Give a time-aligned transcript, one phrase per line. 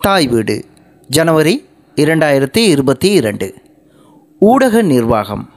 [0.00, 0.64] தாய் வீடு.
[1.06, 1.64] ஜனவரி
[1.96, 3.54] இரண்டாயிரத்தி இருபத்தி இரண்டு.
[4.38, 5.50] ஊடக நிர்வாகம்.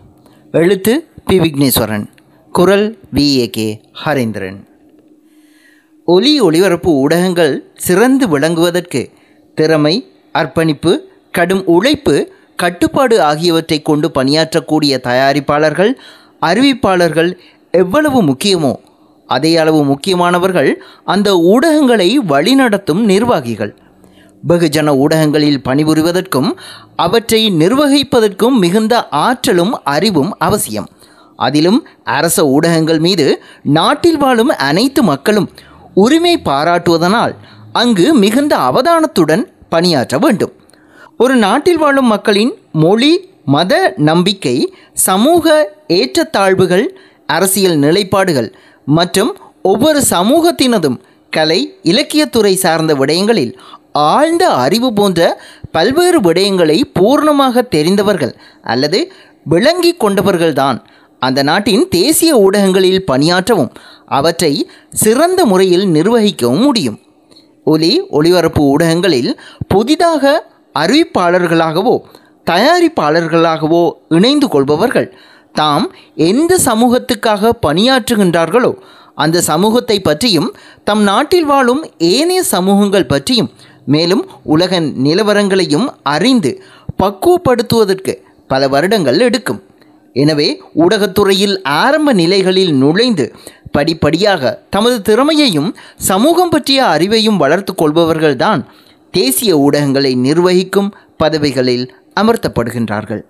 [0.51, 1.39] எழுத்து பி.
[1.39, 2.05] விக்னேஸ்வரன்.
[2.51, 3.35] குரல் வி.
[3.35, 3.49] ஏ.
[3.49, 3.81] கே.
[4.05, 4.67] ஹரேந்திரன்.
[6.05, 9.09] ஒலி ஒளிபரப்பு ஊடகங்கள் சிறந்து விளங்குவதற்கு
[9.55, 15.93] திறமை அர்ப்பணிப்பு கடும் உழைப்பு கட்டுப்பாடு ஆகியவற்றை கொண்டு பணியாற்றக்கூடிய தயாரிப்பாளர்கள்
[16.41, 17.37] அறிவிப்பாளர்கள்
[17.71, 18.75] எவ்வளவு முக்கியமோ
[19.27, 23.75] அதே அளவு முக்கியமானவர்கள் அந்த ஊடகங்களை வழிநடத்தும் நிர்வாகிகள்.
[24.47, 26.49] வெகுஜன ஊடகங்களில் பணிபுரிவதற்கும்
[26.95, 30.87] அவற்றை நிர்வகிப்பதற்கும் மிகுந்த ஆற்றலும் அறிவும் அவசியம்.
[31.35, 35.49] அதிலும் அரச ஊடகங்கள் மீது நாட்டில் வாழும் அனைத்து மக்களும்
[35.93, 37.33] உரிமை பாராட்டுவதனால்
[37.73, 40.53] அங்கு மிகுந்த அவதானத்துடன் பணியாற்ற வேண்டும்.
[41.17, 46.85] ஒரு நாட்டில் வாழும் மக்களின் மொழி மத நம்பிக்கை சமூக ஏற்றத்தாழ்வுகள்
[47.25, 48.53] அரசியல் நிலைப்பாடுகள்
[48.85, 50.97] மற்றும் ஒவ்வொரு சமூகத்தினதும்
[51.29, 53.57] கலை இலக்கியத்துறை சார்ந்த விடயங்களில்
[53.95, 55.19] ஆழ்ந்த அறிவு போன்ற
[55.71, 58.99] பல்வேறு விடயங்களை பூர்ணமாக தெரிந்தவர்கள் அல்லது
[59.43, 60.77] விளங்கி கொண்டவர்கள்தான்.
[61.19, 63.71] அந்த நாட்டின் தேசிய ஊடகங்களில் பணியாற்றவும்
[64.05, 64.53] அவற்றை
[64.89, 66.99] சிறந்த முறையில் நிர்வகிக்கவும் முடியும்.
[67.63, 69.31] ஒலி ஒளிபரப்பு ஊடகங்களில்
[69.67, 70.23] புதிதாக
[70.79, 71.95] அறிவிப்பாளர்களாகவோ
[72.47, 75.13] தயாரிப்பாளர்களாகவோ இணைந்து கொள்பவர்கள்
[75.53, 78.71] தாம் எந்த சமூகத்துக்காக பணியாற்றுகின்றார்களோ
[79.15, 80.49] அந்த சமூகத்தை பற்றியும்
[80.83, 83.49] தம் நாட்டில் வாழும் ஏனைய சமூகங்கள் பற்றியும்
[83.95, 86.51] மேலும் உலக நிலவரங்களையும் அறிந்து
[87.01, 88.13] பக்குவப்படுத்துவதற்கு
[88.49, 89.61] பல வருடங்கள் எடுக்கும்.
[90.15, 90.47] எனவே
[90.83, 93.25] ஊடகத்துறையில் ஆரம்ப நிலைகளில் நுழைந்து
[93.75, 95.69] படிப்படியாக தமது திறமையையும்
[96.09, 98.61] சமூகம் பற்றிய அறிவையும் வளர்த்து கொள்பவர்கள்தான்
[99.13, 100.89] தேசிய ஊடகங்களை நிர்வகிக்கும்
[101.23, 101.85] பதவிகளில்
[102.21, 103.21] அமர்த்தப்படுகின்றார்கள்.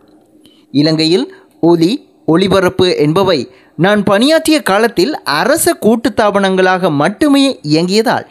[0.71, 1.25] இலங்கையில்
[1.69, 1.91] ஒலி
[2.25, 3.39] ஒளிபரப்பு என்பவை
[3.75, 8.27] நான் பணியாற்றிய காலத்தில் அரச கூட்டுத்தாபனங்களாக மட்டுமே இயங்கியதால்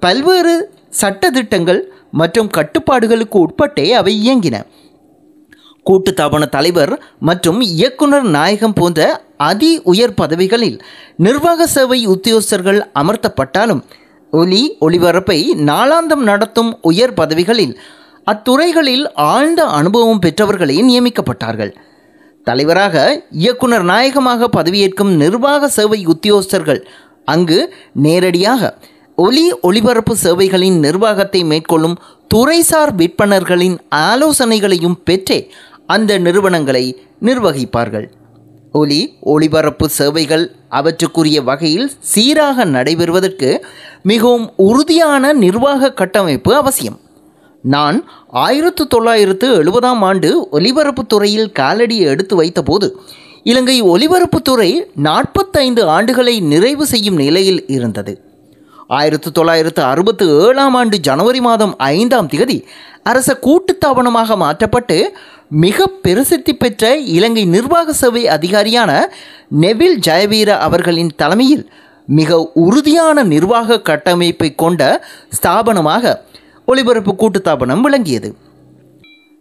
[0.00, 0.54] பல்வேறு
[1.00, 1.80] சட்டத்திட்டங்கள்
[2.20, 4.56] மற்றும் கட்டுப்பாடுகளுக்கு உட்பட்டே அவை இயங்கின.
[5.86, 6.92] கூட்டுத்தாபன தலைவர்
[7.28, 9.00] மற்றும் இயக்குனர் நாயகம் போன்ற
[9.48, 10.78] அதி உயர் பதவிகளில்
[11.16, 13.82] நிர்வாக சேவை உத்தியோகஸ்தர்கள் அமர்த்தப்பட்டாலும்
[14.32, 15.38] ஒலி ஒளிபரப்பை
[15.70, 17.74] நாளாந்தம் நடத்தும் உயர் பதவிகளில்
[18.26, 21.72] அத்துறைகளில் ஆழ்ந்த அனுபவம் பெற்றவர்களே நியமிக்கப்பட்டார்கள்.
[22.46, 22.96] தலைவராக
[23.42, 26.80] இயக்குனர் நாயகமாக பதவியேற்கும் நிர்வாக சேவை உத்தியோகஸ்தர்கள்
[27.24, 27.58] அங்கு
[28.06, 28.72] நேரடியாக
[29.16, 31.98] ஒலி ஒளிபரப்பு சேவைகளின் நிர்வாகத்தை மேற்கொள்ளும்
[32.34, 35.50] துறைசார் விற்பனர்களின் ஆலோசனைகளையும் பெற்றே
[35.86, 38.06] அந்த நிறுவனங்களை நிர்வகிப்பார்கள்.
[38.72, 43.64] ஒலி ஒளிபரப்பு சேவைகள் அவற்றுக்குரிய வகையில் சீராக நடைபெறுவதற்கு
[44.02, 47.00] மிகவும் உறுதியான நிர்வாக கட்டமைப்பு அவசியம்.
[47.62, 52.90] நான் ஆயிரத்து தொள்ளாயிரத்து எழுபதாம் ஆண்டு ஒலிபரப்புத் துறையில் காலடி எடுத்து வைத்தபோது
[53.42, 58.33] இலங்கை ஒலிபரப்புத்துறை நாற்பத்தைந்து ஆண்டுகளை நிறைவு செய்யும் நிலையில் இருந்தது.
[58.96, 62.58] ஆயிரத்து தொள்ளாயிரத்து அறுபத்து ஏழாம் ஆண்டு ஜனவரி மாதம் ஐந்தாம் தேதி
[63.02, 64.98] அரச கூட்டுத்தாபனமாக மாற்றப்பட்டு
[65.64, 66.84] மிக பிரசித்தி பெற்ற
[67.16, 68.90] இலங்கை நிர்வாக சேவை அதிகாரியான
[69.64, 71.64] நெவில் ஜெயவீர அவர்களின் தலைமையில்
[72.08, 74.82] மிக உறுதியான நிர்வாக கட்டமைப்பை கொண்ட
[75.36, 76.14] ஸ்தாபனமாக
[76.68, 78.30] ஒளிபரப்பு கூட்டுத்தாபனம் விளங்கியது.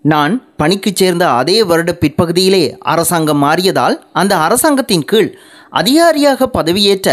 [0.05, 5.29] நான் பணிக்கு சேர்ந்த அதே வருட பிற்பகுதியிலே அரசாங்கம் மாறியதால் அந்த அரசாங்கத்தின் கீழ்
[5.81, 7.09] அதிகாரியாக பதவியேற்ற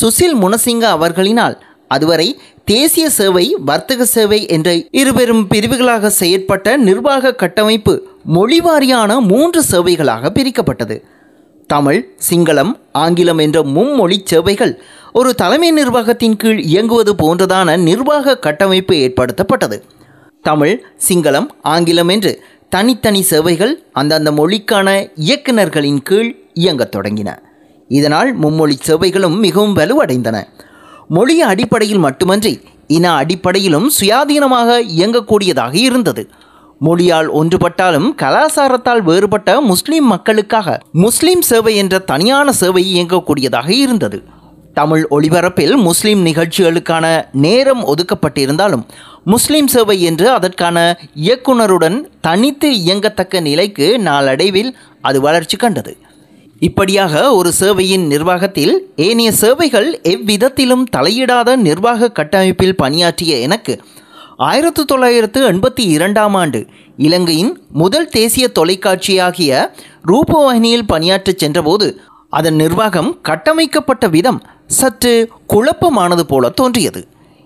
[0.00, 1.56] சுசில் முனசிங்க அவர்களினால்
[1.88, 11.00] அதுவரை தேசிய சேவை வர்த்தக சேவை என்ற இருபெரும் பிரிவுகளாக செயற்பட்ட நிர்வாக கட்டமைப்பு மொழிவாரியான மூன்று சேவைகளாக பிரிக்கப்பட்டது.
[11.66, 19.82] தமிழ் சிங்களம் ஆங்கிலம் என்ற மும்மொழி சேவைகள் ஒரு தலைமை நிர்வாகத்தின் கீழ் இயங்குவது போன்றதான நிர்வாக கட்டமைப்பு ஏற்படுத்தப்பட்டது.
[20.42, 27.38] தமிழ் சிங்களம் ஆங்கிலம் என்று தனித்தனி சேவைகள் அந்தந்த மொழிக்கான இயக்குநர்களின் கீழ் இயங்கத் தொடங்கின.
[27.88, 30.48] இதனால் மும்மொழி சேவைகளும் மிகவும் வலுவடைந்தன.
[31.08, 36.30] மொழி அடிப்படையில் மட்டுமன்றி இன அடிப்படையிலும் சுயாதீனமாக இயங்கக்கூடியதாக இருந்தது.
[36.80, 44.22] மொழியால் ஒன்றுபட்டாலும் கலாச்சாரத்தால் வேறுபட்ட முஸ்லீம் மக்களுக்காக முஸ்லீம் சேவை என்ற தனியான சேவை இயங்கக்கூடியதாக இருந்தது.
[44.74, 48.84] தமிழ் ஒளிபரப்பில் முஸ்லீம் நிகழ்ச்சிகளுக்கான நேரம் ஒதுக்கப்பட்டிருந்தாலும்
[49.24, 55.96] முஸ்லீம் சேவை என்று அதற்கான இயக்குனருடன் தனித்து இயங்கத்தக்க நிலைக்கு நாளடைவில் அது வளர்ச்சி கண்டது.
[56.66, 63.74] இப்படியாக ஒரு சேவையின் நிர்வாகத்தில் ஏனைய சேவைகள் எவ்விதத்திலும் தலையிடாத நிர்வாக கட்டமைப்பில் பணியாற்றிய எனக்கு
[64.36, 66.60] ஆயிரத்து தொள்ளாயிரத்து எண்பத்தி இரண்டாம் ஆண்டு
[66.96, 69.52] இலங்கையின் முதல் தேசிய தொலைக்காட்சியாகிய
[70.06, 71.88] ரூபவாகினியில் பணியாற்றச் சென்றபோது
[72.30, 75.14] அதன் நிர்வாகம் கட்டமைக்கப்பட்ட விதம் சற்று
[75.52, 77.00] குழப்பமானது போல தோன்றியது.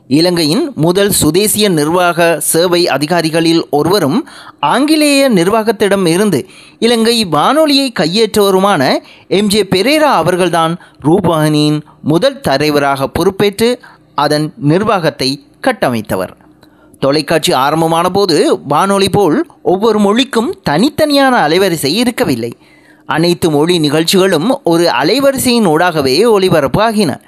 [0.09, 4.29] இலங்கையின் முதல் சுதேசிய நிர்வாக சேவை அதிகாரிகளில் ஒருவரும்
[4.61, 6.47] ஆங்கிலேய நிர்வாகத்திடம் இருந்து
[6.79, 8.97] இலங்கை வானொலியை கையேற்றவருமான
[9.29, 13.81] எம்ஜே பெரேரா அவர்கள்தான் ரூபானியின் முதல் தலைவராக பொறுப்பேற்று
[14.15, 16.33] அதன் நிர்வாகத்தை கட்டமைத்தவர்.
[17.01, 22.57] தொலைக்காட்சி ஆரம்பமான போது வானொலி போல் ஒவ்வொரு மொழிக்கும் தனித்தனியான அலைவரிசை இருக்கவில்லை.
[23.07, 27.21] அனைத்து மொழி நிகழ்ச்சிகளும் ஒரு அலைவரிசையின் ஊடாகவே ஒளிபரப்பு ஆகின.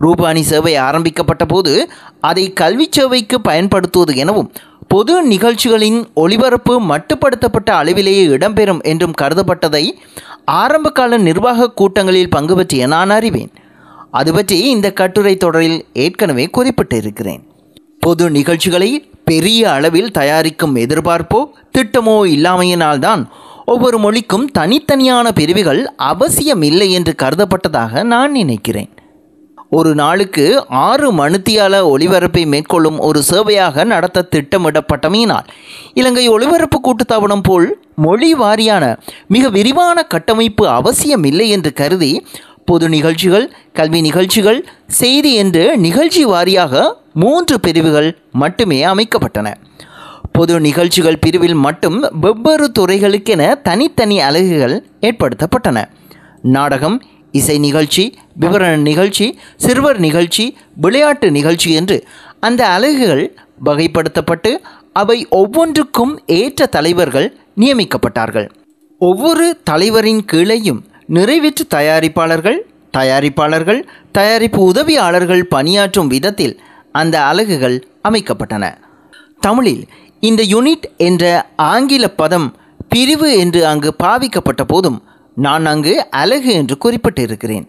[0.00, 1.72] ரூபானி சேவை ஆரம்பிக்கப்பட்ட போது
[2.20, 4.50] அதை கல்வி சேவைக்கு பயன்படுத்துவது எனவும்
[4.88, 9.84] பொது நிகழ்ச்சிகளின் ஒளிபரப்பு மட்டுப்படுத்தப்பட்ட அளவிலேயே இடம்பெறும் என்றும் கருதப்பட்டதை
[10.44, 13.50] ஆரம்பகால நிர்வாக கூட்டங்களில் பங்கு பற்றிய நான் அறிவேன்.
[14.10, 17.42] அது பற்றி இந்த கட்டுரை தொடரில் ஏற்கனவே குறிப்பிட்டிருக்கிறேன்.
[17.98, 18.90] பொது நிகழ்ச்சிகளை
[19.24, 21.40] பெரிய அளவில் தயாரிக்கும் எதிர்பார்ப்போ
[21.78, 23.24] திட்டமோ இல்லாமையினால்தான்
[23.64, 28.90] ஒவ்வொரு மொழிக்கும் தனித்தனியான பிரிவுகள் அவசியமில்லை என்று கருதப்பட்டதாக நான் நினைக்கிறேன்.
[29.70, 35.46] ஒரு நாளுக்கு ஆறு மணித்தியால ஒளிபரப்பை மேற்கொள்ளும் ஒரு சேவையாக நடத்த திட்டமிடப்பட்டமையினால்
[35.94, 38.96] இலங்கை ஒளிபரப்பு கூட்டுத்தாபனம் போல் மொழி வாரியான
[39.26, 42.26] மிக விரிவான கட்டமைப்பு அவசியம் இல்லை என்று கருதி
[42.64, 49.54] பொது நிகழ்ச்சிகள் கல்வி நிகழ்ச்சிகள் செய்தி என்று நிகழ்ச்சி வாரியாக மூன்று பிரிவுகள் மட்டுமே அமைக்கப்பட்டன.
[50.32, 55.84] பொது நிகழ்ச்சிகள் பிரிவில் மட்டும் வெவ்வேறு துறைகளுக்கென தனித்தனி அலகுகள் ஏற்படுத்தப்பட்டன.
[56.42, 57.02] நாடகம்
[57.38, 58.04] இசை நிகழ்ச்சி
[58.40, 59.26] விவரண நிகழ்ச்சி
[59.64, 60.44] சிறுவர் நிகழ்ச்சி
[60.84, 61.96] விளையாட்டு நிகழ்ச்சி என்று
[62.40, 63.24] அந்த அலகுகள்
[63.64, 64.50] வகைப்படுத்தப்பட்டு
[65.00, 67.28] அவை ஒவ்வொன்றுக்கும் ஏற்ற தலைவர்கள்
[67.60, 68.48] நியமிக்கப்பட்டார்கள்.
[69.00, 70.80] ஒவ்வொரு தலைவரின் கீழேயும்
[71.16, 72.58] நிறைவேற்று தயாரிப்பாளர்கள்
[72.96, 73.80] தயாரிப்பாளர்கள்
[74.18, 76.54] தயாரிப்பு உதவியாளர்கள் பணியாற்றும் விதத்தில்
[77.00, 77.76] அந்த அலகுகள்
[78.08, 78.64] அமைக்கப்பட்டன.
[79.46, 79.82] தமிழில்
[80.22, 81.24] இந்த யூனிட் என்ற
[81.70, 82.48] ஆங்கில பதம்
[82.92, 84.98] பிரிவு என்று அங்கு பாவிக்கப்பட்ட போதும்
[85.36, 87.66] நான் அங்கு அழகு என்று குறிப்பிட்டிருக்கிறேன்.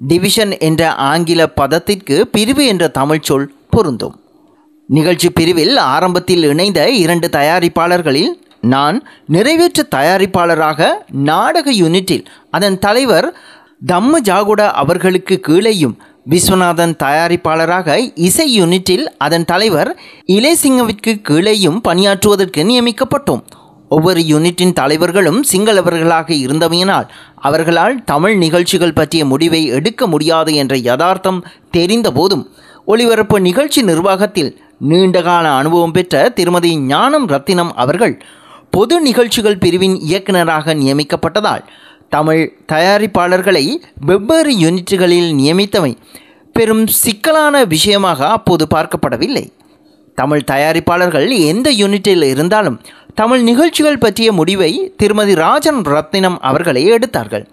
[0.00, 4.16] டிவிஷன் என்ற ஆங்கில பதத்திற்கு பிரிவு என்ற தமிழ் சொல் பொருந்தும்.
[4.86, 8.30] நிகழ்ச்சி பிரிவில் ஆரம்பத்தில் இணைந்த இரண்டு தயாரிப்பாளர்களில்
[8.60, 13.36] நான் நிறைவேற்று தயாரிப்பாளராக நாடக யூனிட்டில் அதன் தலைவர்
[13.86, 15.96] தம்ம ஜாகுடா அவர்களுக்கு கீழேயும்
[16.30, 23.44] விஸ்வநாதன் தயாரிப்பாளராக இசை யூனிட்டில் அதன் தலைவர் இளையசிங்கவிற்கு கீழேயும் பணியாற்றுவதற்கு நியமிக்கப்பட்டோம்.
[23.88, 32.12] ஒவ்வொரு யூனிட்டின் தலைவர்களும் சிங்களவர்களாக இருந்தமையினால் அவர்களால் தமிழ் நிகழ்ச்சிகள் பற்றிய முடிவை எடுக்க முடியாது என்ற யதார்த்தம் தெரிந்த
[32.12, 32.48] போதும்
[32.84, 38.22] ஒளிபரப்பு நிகழ்ச்சி நிர்வாகத்தில் நீண்டகால அனுபவம் பெற்ற திருமதி ஞானம் ரத்தினம் அவர்கள்
[38.70, 41.64] பொது நிகழ்ச்சிகள் பிரிவின் இயக்குநராக நியமிக்கப்பட்டதால்
[42.08, 45.96] தமிழ் தயாரிப்பாளர்களை வெவ்வேறு யூனிட்டுகளில் நியமித்தவை
[46.52, 49.56] பெரும் சிக்கலான விஷயமாக அப்போது பார்க்கப்படவில்லை.
[50.14, 52.80] தமிழ் தயாரிப்பாளர்கள் எந்த யூனிட்டில் இருந்தாலும்
[53.18, 57.48] தமிழ் நிகழ்ச்சிகள் பற்றிய முடிவை திருமதி ராஜன் ரத்தினம் அவர்களே எடுத்தார்கள்.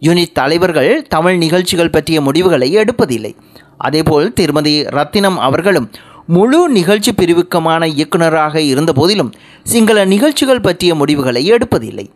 [0.00, 3.32] யூனிட் தலைவர்கள் தமிழ் நிகழ்ச்சிகள் பற்றிய முடிவுகளை எடுப்பதில்லை.
[3.78, 5.90] அதேபோல் திருமதி ரத்தினம் அவர்களும்
[6.26, 9.32] முழு நிகழ்ச்சி பிரிவுக்குமான இயக்குநராக இருந்தபோதிலும்
[9.62, 12.06] சிங்கள நிகழ்ச்சிகள் பற்றிய முடிவுகளை எடுப்பதில்லை.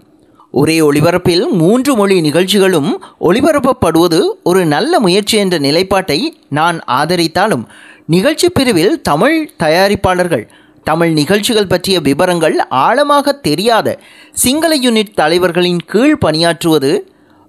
[0.51, 7.65] ஒரே ஒளிபரப்பில் மூன்று மொழி நிகழ்ச்சிகளும் ஒளிபரப்பப்படுவது ஒரு நல்ல முயற்சி என்ற நிலைப்பாட்டை நான் ஆதரித்தாலும்
[8.07, 10.49] நிகழ்ச்சி பிரிவில் தமிழ் தயாரிப்பாளர்கள்
[10.85, 13.99] தமிழ் நிகழ்ச்சிகள் பற்றிய விவரங்கள் ஆழமாக தெரியாத
[14.33, 16.99] சிங்கள யூனிட் தலைவர்களின் கீழ் பணியாற்றுவது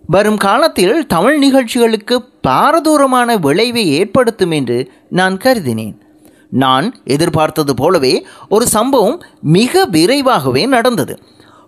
[0.08, 2.16] வரும் காலத்தில் தமிழ் நிகழ்ச்சிகளுக்கு
[2.48, 5.96] பாரதூரமான விளைவை ஏற்படுத்தும் என்று நான் கருதினேன்.
[6.50, 11.20] நான் எதிர்பார்த்தது போலவே ஒரு சம்பவம் மிக விரைவாகவே நடந்தது.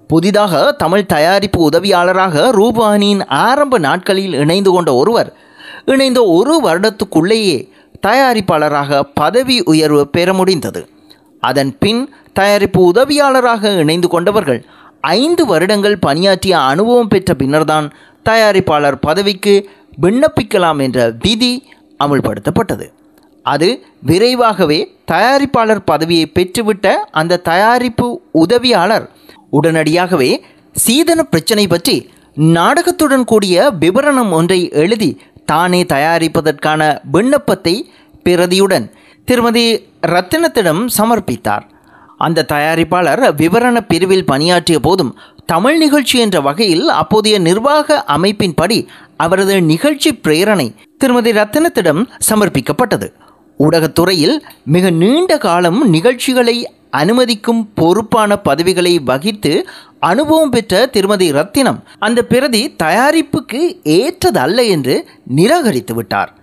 [0.08, 5.34] புதிதாக தமிழ் தயாரிப்பு உதவியாளராக ரூபானியின் ஆரம்ப நாட்களில் இணைந்து கொண்ட ஒருவர்
[5.86, 7.58] இணைந்த ஒரு வருடத்துக்குள்ளேயே
[8.08, 10.82] தயாரிப்பாளராக பதவி உயர்வு பெற முடிந்தது.
[11.40, 14.66] அதன் பின் தயாரிப்பு உதவியாளராக இணைந்து கொண்டவர்கள்
[15.02, 17.94] ஐந்து வருடங்கள் பணியாற்றிய அனுபவம் பெற்ற பின்னர்தான்
[18.30, 19.70] தயாரிப்பாளர் பதவிக்கு
[20.02, 21.68] விண்ணப்பிக்கலாம் என்ற விதி
[22.04, 22.92] அமுல்படுத்தப்பட்டது.
[23.42, 29.10] அது விரைவாகவே தயாரிப்பாளர் பதவியை பெற்றுவிட்ட அந்த தயாரிப்பு உதவியாளர்
[29.52, 37.90] உடனடியாகவே சீதன பிரச்சனை பற்றி நாடகத்துடன் கூடிய விவரணம் ஒன்றை எழுதி தானே தயாரிப்பதற்கான விண்ணப்பத்தை
[38.24, 38.92] பிரதியுடன்
[39.26, 41.64] திருமதி ரத்தினத்திடம் சமர்ப்பித்தார்.
[42.18, 50.12] அந்த தயாரிப்பாளர் விவரண பிரிவில் பணியாற்றிய போதும் தமிழ் நிகழ்ச்சி என்ற வகையில் அப்போதைய நிர்வாக அமைப்பின்படி அவரது நிகழ்ச்சி
[50.14, 50.68] பிரேரணை
[50.98, 53.10] திருமதி ரத்தினத்திடம் சமர்ப்பிக்கப்பட்டது.
[53.60, 59.68] ஊடகத்துறையில் மிக நீண்ட காலம் நிகழ்ச்சிகளை அனுமதிக்கும் பொறுப்பான பதவிகளை வகித்து
[60.00, 63.62] அனுபவம் பெற்ற திருமதி ரத்தினம் அந்த பிரதி தயாரிப்புக்கு
[64.00, 66.34] ஏற்றதல்ல என்று நிராகரித்து விட்டார்.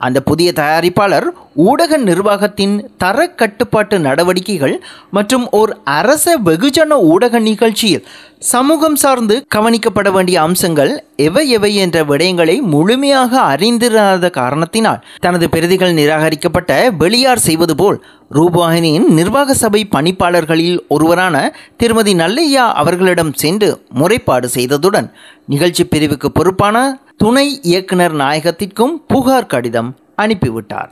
[0.00, 1.26] அந்த புதிய தயாரிப்பாளர்
[1.64, 4.74] ஊடக நிர்வாகத்தின் தர கட்டுப்பாட்டு நடவடிக்கைகள்
[5.10, 8.06] மற்றும் ஓர் அரச வெகுஜன ஊடக நிகழ்ச்சியில்
[8.50, 16.70] சமூகம் சார்ந்து கவனிக்கப்பட வேண்டிய அம்சங்கள் எவை எவை என்ற விடயங்களை முழுமையாக அறிந்திராத காரணத்தினால் தனது பிரதிகள் நிராகரிக்கப்பட்ட
[16.96, 17.98] வெளியார் செய்வது போல்
[18.30, 21.36] ரூபாயினியின் நிர்வாக சபை பணிப்பாளர்களில் ஒருவரான
[21.76, 25.10] திருமதி நல்லையா அவர்களிடம் சென்று முறைப்பாடு செய்ததுடன்
[25.46, 26.76] நிகழ்ச்சி பிரிவுக்கு பொறுப்பான
[27.20, 29.88] துணை இயக்குனர் நாயகத்திற்கும் புகார் கடிதம்
[30.22, 30.90] அனுப்பிவிட்டார்.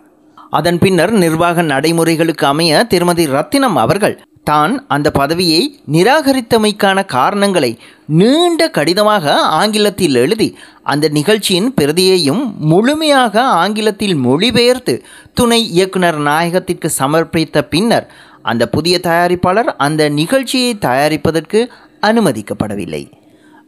[0.50, 5.62] அதன் பின்னர் நிர்வாக நடைமுறைகளுக்கு அமைய திருமதி ரத்தினம் அவர்கள் தான் அந்த பதவியை
[5.94, 7.70] நிராகரித்தமைக்கான காரணங்களை
[8.18, 10.48] நீண்ட கடிதமாக ஆங்கிலத்தில் எழுதி
[10.82, 12.42] அந்த நிகழ்ச்சியின் பிரதியையும்
[12.72, 14.94] முழுமையாக ஆங்கிலத்தில் மொழிபெயர்த்து
[15.34, 18.08] துணை இயக்குனர் நாயகத்திற்கு சமர்ப்பித்த பின்னர்
[18.42, 21.62] அந்த புதிய தயாரிப்பாளர் அந்த நிகழ்ச்சியை தயாரிப்பதற்கு
[22.02, 23.02] அனுமதிக்கப்படவில்லை.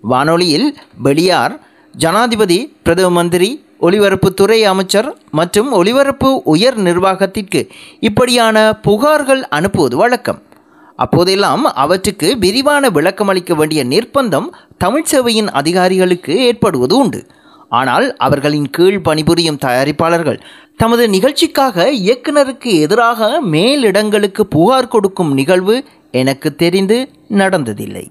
[0.01, 1.57] வானொலியில் வெளியார்
[1.95, 7.61] ஜனாதிபதி பிரதம மந்திரி ஒலிபரப்புத்துறை அமைச்சர் மற்றும் ஒலிபரப்பு உயர் நிர்வாகத்திற்கு
[8.01, 8.57] இப்படியான
[8.87, 10.43] புகார்கள் அனுப்புவது வழக்கம்.
[10.97, 17.27] அப்போதெல்லாம் அவற்றுக்கு விரிவான விளக்கம் அளிக்க வேண்டிய நிர்பந்தம் தமிழ் சேவையின் அதிகாரிகளுக்கு ஏற்படுவது உண்டு.
[17.69, 20.41] ஆனால் அவர்களின் கீழ் பணிபுரியும் தயாரிப்பாளர்கள்
[20.77, 28.07] தமது நிகழ்ச்சிக்காக இயக்குனருக்கு எதிராக மேலிடங்களுக்கு புகார் கொடுக்கும் நிகழ்வு எனக்கு தெரிந்து நடந்ததில்லை.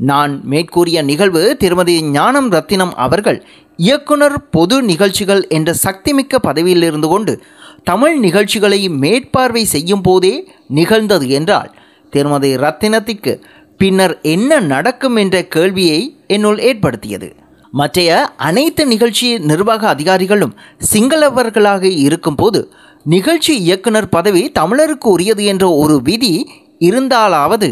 [0.00, 3.38] நான் மேற்கூறிய நிகழ்வு திருமதி ஞானம் ரத்தினம் அவர்கள்
[3.76, 7.42] இயக்குனர் பொது நிகழ்ச்சிகள் என்ற சக்திமிக்க பதவியில் இருந்து கொண்டு
[7.84, 10.34] தமிழ் நிகழ்ச்சிகளை மேற்பார்வை செய்யும் போதே
[10.68, 11.70] நிகழ்ந்தது என்றால்
[12.10, 13.32] திருமதி ரத்தினத்திற்கு
[13.76, 17.28] பின்னர் என்ன நடக்கும் என்ற கேள்வியை என்னுள் ஏற்படுத்தியது.
[17.72, 20.54] மற்றைய அனைத்து நிகழ்ச்சி நிர்வாக அதிகாரிகளும்
[20.92, 22.60] சிங்களவர்களாக இருக்கும்போது
[23.04, 26.34] நிகழ்ச்சி இயக்குனர் பதவி தமிழருக்கு உரியது என்ற ஒரு விதி
[26.78, 27.68] இருந்தாலாவது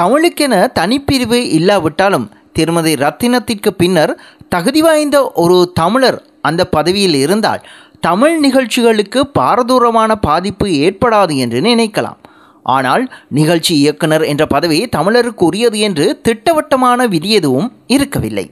[0.00, 4.12] தமிழுக்கென தனிப்பிரிவு இல்லாவிட்டாலும் திருமதி ரத்தினத்திற்கு பின்னர்
[4.48, 7.62] தகுதி வாய்ந்த ஒரு தமிழர் அந்த பதவியில் இருந்தால்
[8.00, 12.18] தமிழ் நிகழ்ச்சிகளுக்கு பாரதூரமான பாதிப்பு ஏற்படாது என்று நினைக்கலாம்.
[12.62, 18.46] ஆனால் நிகழ்ச்சி இயக்குனர் என்ற பதவி தமிழருக்கு உரியது என்று திட்டவட்டமான விதி எதுவும் இருக்கவில்லை.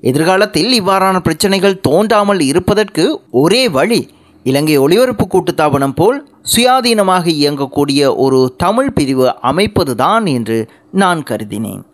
[0.00, 3.04] எதிர்காலத்தில் இவ்வாறான பிரச்சனைகள் தோன்றாமல் இருப்பதற்கு
[3.42, 4.00] ஒரே வழி
[4.44, 6.18] இலங்கை ஒளிபரப்பு கூட்டுத்தாபனம் போல்
[6.54, 11.84] சுயாதீனமாக இயங்கக்கூடிய ஒரு தமிழ் பிரிவு அமைப்பதுதான் என்று நான் கருதினேன்.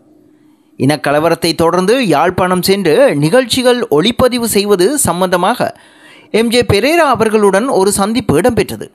[0.79, 5.69] இனக்கலவரத்தை தொடர்ந்து யாழ்ப்பாணம் சென்று நிகழ்ச்சிகள் ஒளிப்பதிவு செய்வது சம்பந்தமாக
[6.31, 8.87] எம்ஜே பெரேரா அவர்களுடன் ஒரு சந்திப்பு இடம்பெற்றது.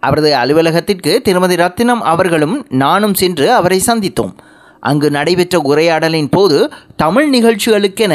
[0.00, 4.32] அவரது அலுவலகத்திற்கு திருமதி ரத்தினம் அவர்களும் நானும் சென்று அவரை சந்தித்தோம்.
[4.80, 8.14] அங்கு நடைபெற்ற உரையாடலின் போது தமிழ் நிகழ்ச்சிகளுக்கென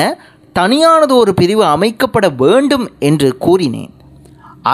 [0.53, 3.93] தனியானது ஒரு பிரிவு அமைக்கப்பட வேண்டும் என்று கூறினேன்.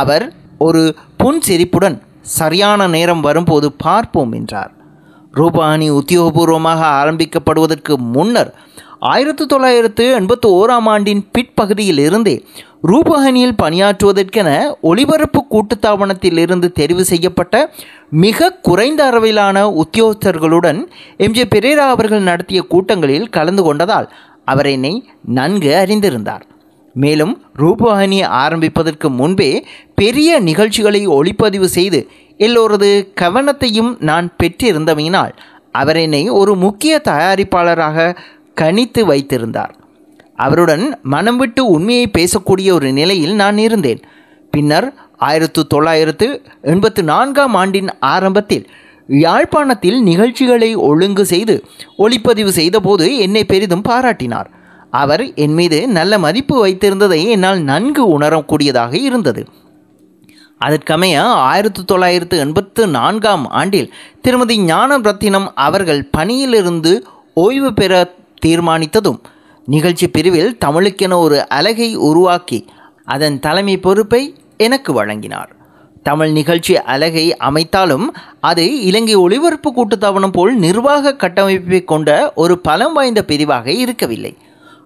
[0.02, 0.26] அவர்
[0.58, 0.82] ஒரு
[1.24, 1.98] புன்சிரிப்புடன்
[2.38, 4.72] சரியான நேரம் வரும்போது பார்ப்போம் என்றார்.
[5.34, 8.52] ரூபானி உத்தியோகபூர்வமாக ஆரம்பிக்கப்படுவதற்கு முன்னர்
[9.12, 12.36] ஆயிரத்தி தொள்ளாயிரத்து எண்பத்தி ஓராம் ஆண்டின் பிற்பகுதியில் இருந்தே
[12.92, 14.50] ரூபஹனியில் பணியாற்றுவதற்கென
[14.82, 17.56] ஒளிபரப்பு கூட்டுத்தாபனத்திலிருந்து தெரிவு செய்யப்பட்ட
[18.24, 20.80] மிக குறைந்த அளவிலான உத்தியோகஸ்தர்களுடன்
[21.26, 24.10] எம்ஜே பெரேரா அவர்கள் நடத்திய கூட்டங்களில் கலந்து கொண்டதால்
[24.46, 24.94] அவர் என்னை
[25.38, 26.44] நன்கு அறிந்திருந்தார்.
[26.94, 32.08] மேலும் ரூபவாகினி ஆரம்பிப்பதற்கு முன்பே பெரிய நிகழ்ச்சிகளை ஒளிப்பதிவு செய்து
[32.38, 32.90] எல்லோரது
[33.22, 35.34] கவனத்தையும் நான் பெற்றிருந்தமையினால்
[35.72, 38.18] அவர் என்னை ஒரு முக்கிய தயாரிப்பாளராக
[38.62, 39.76] கணித்து வைத்திருந்தார்.
[40.36, 44.02] அவருடன் மனம் விட்டு உண்மையை பேசக்கூடிய ஒரு நிலையில் நான் இருந்தேன்.
[44.52, 48.68] பின்னர் ஆயிரத்து தொள்ளாயிரத்து எண்பத்து நான்காம் ஆண்டின் ஆரம்பத்தில்
[49.08, 51.64] யாழ்ப்பாணத்தில் நிகழ்ச்சிகளை ஒழுங்கு செய்து
[51.98, 54.50] ஒளிப்பதிவு செய்தபோது என்னை பெரிதும் பாராட்டினார்.
[55.00, 59.44] அவர் என் மீது நல்ல மதிப்பு வைத்திருந்ததை என்னால் நன்கு உணரக்கூடியதாக இருந்தது.
[60.66, 61.22] அதற்கமைய
[61.52, 63.90] ஆயிரத்தி தொள்ளாயிரத்து எண்பத்து நான்காம் ஆண்டில்
[64.22, 66.92] திருமதி ஞான ரத்தினம் அவர்கள் பணியிலிருந்து
[67.34, 67.94] ஓய்வு பெற
[68.46, 69.20] தீர்மானித்ததும்
[69.66, 72.60] நிகழ்ச்சி பிரிவில் தமிழுக்கென ஒரு அலகை உருவாக்கி
[73.06, 74.22] அதன் தலைமை பொறுப்பை
[74.66, 75.52] எனக்கு வழங்கினார்.
[76.08, 78.08] தமிழ் நிகழ்ச்சி அலகை அமைத்தாலும்
[78.50, 84.34] அது இலங்கை ஒளிபரப்பு கூட்டுத்தாபனம் போல் நிர்வாக கட்டமைப்பை கொண்ட ஒரு பலம் வாய்ந்த பிரிவாக இருக்கவில்லை.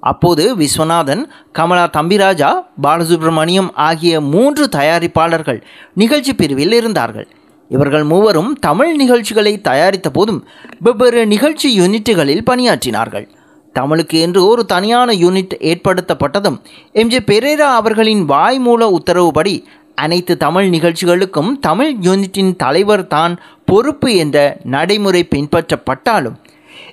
[0.03, 2.49] அப்போது விஸ்வநாதன் கமலா தம்பிராஜா
[2.81, 5.59] பாலசுப்ரமணியம் ஆகிய மூன்று தயாரிப்பாளர்கள்
[5.93, 7.27] நிகழ்ச்சி பிரிவில் இருந்தார்கள்.
[7.71, 10.45] இவர்கள் மூவரும் தமிழ் நிகழ்ச்சிகளை தயாரித்த போதும்
[10.79, 13.27] வெவ்வேறு நிகழ்ச்சி யூனிட்டுகளில் பணியாற்றினார்கள்.
[13.75, 16.57] தமிழுக்கு என்று ஒரு தனியான யூனிட் ஏற்படுத்தப்பட்டதும்
[16.95, 19.55] எம்ஜே பெரேரா அவர்களின் வாய்மூல உத்தரவுப்படி
[19.95, 26.35] அனைத்து தமிழ் நிகழ்ச்சிகளுக்கும் தமிழ் யூனிட்டின் தலைவர் தான் பொறுப்பு என்ற நடைமுறை பின்பற்றப்பட்டாலும்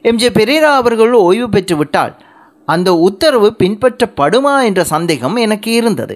[0.03, 2.15] எம்ஜே பெரேரா அவர்கள் ஓய்வு பெற்றுவிட்டால்
[2.69, 6.15] அந்த உத்தரவு பின்பற்றப்படுமா என்ற சந்தேகம் எனக்கு இருந்தது.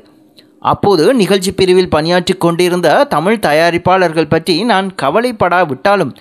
[0.63, 6.13] அப்போது நிகழ்ச்சி பிரிவில் பணியாற்றி கொண்டிருந்த தமிழ் தயாரிப்பாளர்கள் பற்றி நான் கவலைப்படாவிட்டாலும்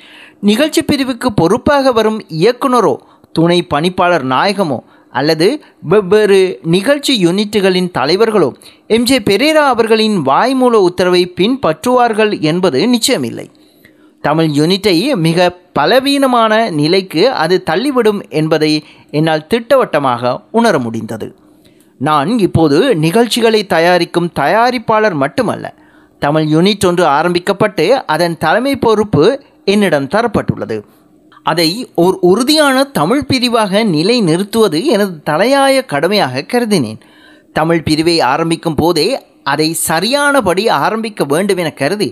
[0.49, 2.95] நிகழ்ச்சி பிரிவுக்கு பொறுப்பாக வரும் இயக்குனரோ
[3.31, 4.79] துணை பணிப்பாளர் நாயகமோ
[5.13, 5.47] அல்லது
[5.91, 6.39] வெவ்வேறு
[6.75, 8.49] நிகழ்ச்சி யூனிட்டுகளின் தலைவர்களோ
[8.89, 13.47] எம்ஜே பெரேரா அவர்களின் வாய்மூல உத்தரவை பின்பற்றுவார்கள் என்பது நிச்சயமில்லை.
[14.27, 18.71] தமிழ் யூனிட்டை மிக பலவீனமான நிலைக்கு அது தள்ளிவிடும் என்பதை
[19.11, 21.27] என்னால் திட்டவட்டமாக உணர முடிந்தது.
[22.07, 25.73] நான் இப்போது நிகழ்ச்சிகளை தயாரிக்கும் தயாரிப்பாளர் மட்டுமல்ல
[26.19, 29.23] தமிழ் யூனிட் ஒன்று ஆரம்பிக்கப்பட்டு அதன் தலைமை பொறுப்பு
[29.65, 30.77] என்னிடம் தரப்பட்டுள்ளது.
[31.43, 37.01] அதை ஓர் உறுதியான தமிழ் பிரிவாக நிலை நிறுத்துவது எனது தலையாய கடமையாக கருதினேன்.
[37.53, 39.07] தமிழ் பிரிவை ஆரம்பிக்கும் போதே
[39.43, 42.09] அதை சரியானபடி ஆரம்பிக்க வேண்டும் என கருதி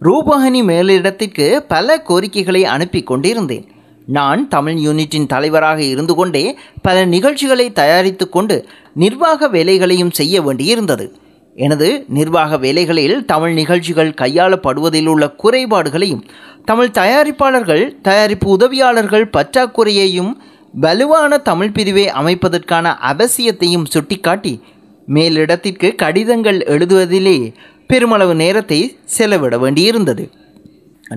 [0.00, 3.66] ரூபகணி மேலிடத்திற்கு பல கோரிக்கைகளை அனுப்பி கொண்டிருந்தேன்.
[4.06, 11.10] நான் தமிழ் யூனிட்டின் தலைவராக இருந்து கொண்டே பல நிகழ்ச்சிகளை தயாரித்து கொண்டு நிர்வாக வேலைகளையும் செய்ய வேண்டியிருந்தது.
[11.56, 16.22] எனது நிர்வாக வேலைகளில் தமிழ் நிகழ்ச்சிகள் கையாளப்படுவதில் உள்ள குறைபாடுகளையும்
[16.64, 20.32] தமிழ் தயாரிப்பாளர்கள் தயாரிப்பு உதவியாளர்கள் பற்றாக்குறையையும்
[20.72, 24.60] வலுவான தமிழ் பிரிவை அமைப்பதற்கான அவசியத்தையும் சுட்டிக்காட்டி
[25.08, 27.54] மேலிடத்திற்கு கடிதங்கள் எழுதுவதிலே
[27.86, 30.24] பெருமளவு நேரத்தை செலவிட வேண்டியிருந்தது.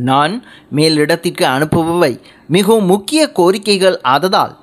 [0.10, 0.34] நான்
[0.76, 2.14] மேலிடத்திற்கு அனுப்புபவை
[2.48, 4.56] மிகவும் முக்கிய கோரிக்கைகள் ஆததால்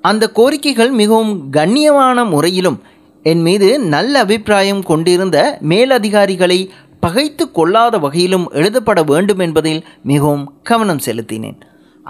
[0.00, 2.78] அந்த கோரிக்கைகள் மிகவும் கண்ணியமான முறையிலும்
[3.22, 5.38] என் மீது நல்ல அபிப்பிராயம் கொண்டிருந்த
[5.68, 6.60] மேலதிகாரிகளை
[7.00, 11.58] பகைத்து கொள்ளாத வகையிலும் எழுதப்பட வேண்டும் என்பதில் மிகவும் கவனம் செலுத்தினேன்.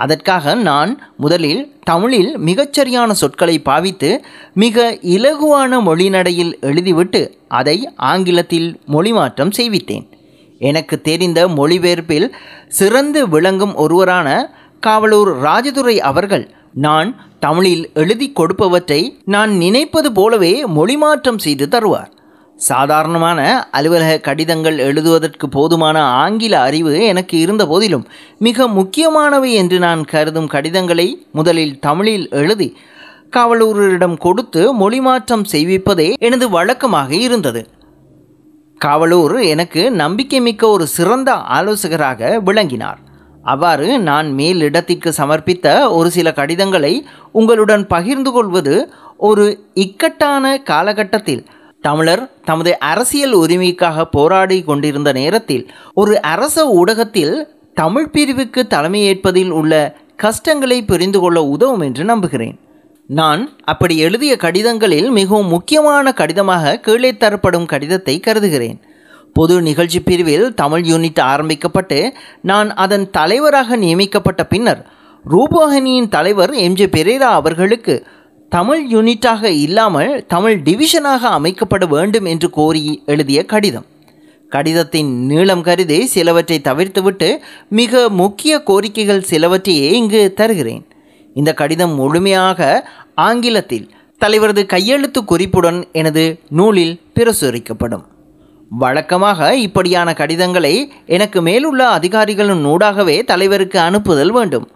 [0.03, 4.11] அதற்காக நான் முதலில் தமிழில் மிகச்சரியான சொற்களை பாவித்து
[4.55, 4.87] மிக
[5.17, 7.23] இலகுவான மொழிநடையில் எழுதிவிட்டு
[7.61, 7.77] அதை
[8.11, 10.07] ஆங்கிலத்தில் மொழிமாற்றம் செய்வித்தேன்.
[10.71, 12.29] எனக்கு தெரிந்த மொழிபெயர்ப்பில்
[12.79, 14.29] சிறந்து விளங்கும் ஒருவரான
[14.87, 16.47] காவலூர் ராஜதுரை அவர்கள்
[16.87, 17.11] நான்
[17.45, 19.01] தமிழில் எழுதி கொடுப்பவற்றை
[19.35, 22.13] நான் நினைப்பது போலவே மொழிமாற்றம் செய்து தருவார்.
[22.59, 28.05] சாதாரணமான அலுவலக கடிதங்கள் எழுதுவதற்கு போதுமான ஆங்கில அறிவு எனக்கு இருந்த போதிலும்
[28.39, 32.77] மிக முக்கியமானவை என்று நான் கருதும் கடிதங்களை முதலில் தமிழில் எழுதி
[33.37, 37.63] காவலூரிடம் கொடுத்து மொழிமாற்றம் செய்விப்பதே எனது வழக்கமாக இருந்தது.
[38.81, 43.01] காவலூர் எனக்கு நம்பிக்கை மிக்க ஒரு சிறந்த ஆலோசகராக விளங்கினார்.
[43.43, 46.95] அவ்வாறு நான் மேலிடத்திற்கு சமர்ப்பித்த ஒரு சில கடிதங்களை
[47.33, 48.75] உங்களுடன் பகிர்ந்து கொள்வது
[49.17, 51.45] ஒரு இக்கட்டான காலகட்டத்தில்
[51.85, 57.35] தமிழர் தமது அரசியல் உரிமைக்காக போராடி கொண்டிருந்த நேரத்தில் ஒரு அரச ஊடகத்தில்
[57.75, 59.73] தமிழ் பிரிவுக்கு தலைமையேற்பதில் உள்ள
[60.17, 62.57] கஷ்டங்களை புரிந்து கொள்ள உதவும் என்று நம்புகிறேன்.
[63.07, 68.79] நான் அப்படி எழுதிய கடிதங்களில் மிகவும் முக்கியமான கடிதமாக கீழே தரப்படும் கடிதத்தை கருதுகிறேன்.
[69.33, 71.99] பொது நிகழ்ச்சி பிரிவில் தமிழ் யூனிட் ஆரம்பிக்கப்பட்டு
[72.43, 74.83] நான் அதன் தலைவராக நியமிக்கப்பட்ட பின்னர்
[75.25, 77.95] ரூபோகினியின் தலைவர் எம்ஜே பெரேரா அவர்களுக்கு
[78.49, 83.85] தமிழ் யூனிட்டாக இல்லாமல் தமிழ் டிவிஷனாக அமைக்கப்பட வேண்டும் என்று கோரி எழுதிய கடிதம்.
[84.49, 90.87] கடிதத்தின் நீளம் கருதி சிலவற்றை தவிர்த்துவிட்டு மிக முக்கிய கோரிக்கைகள் சிலவற்றையே இங்கு தருகிறேன்.
[91.35, 93.91] இந்த கடிதம் முழுமையாக ஆங்கிலத்தில்
[94.25, 98.05] தலைவரது கையெழுத்து குறிப்புடன் எனது நூலில் பிரசுரிக்கப்படும்.
[98.69, 104.69] வழக்கமாக இப்படியான கடிதங்களை எனக்கு மேலுள்ள அதிகாரிகளின் ஊடாகவே தலைவருக்கு அனுப்புதல் வேண்டும்.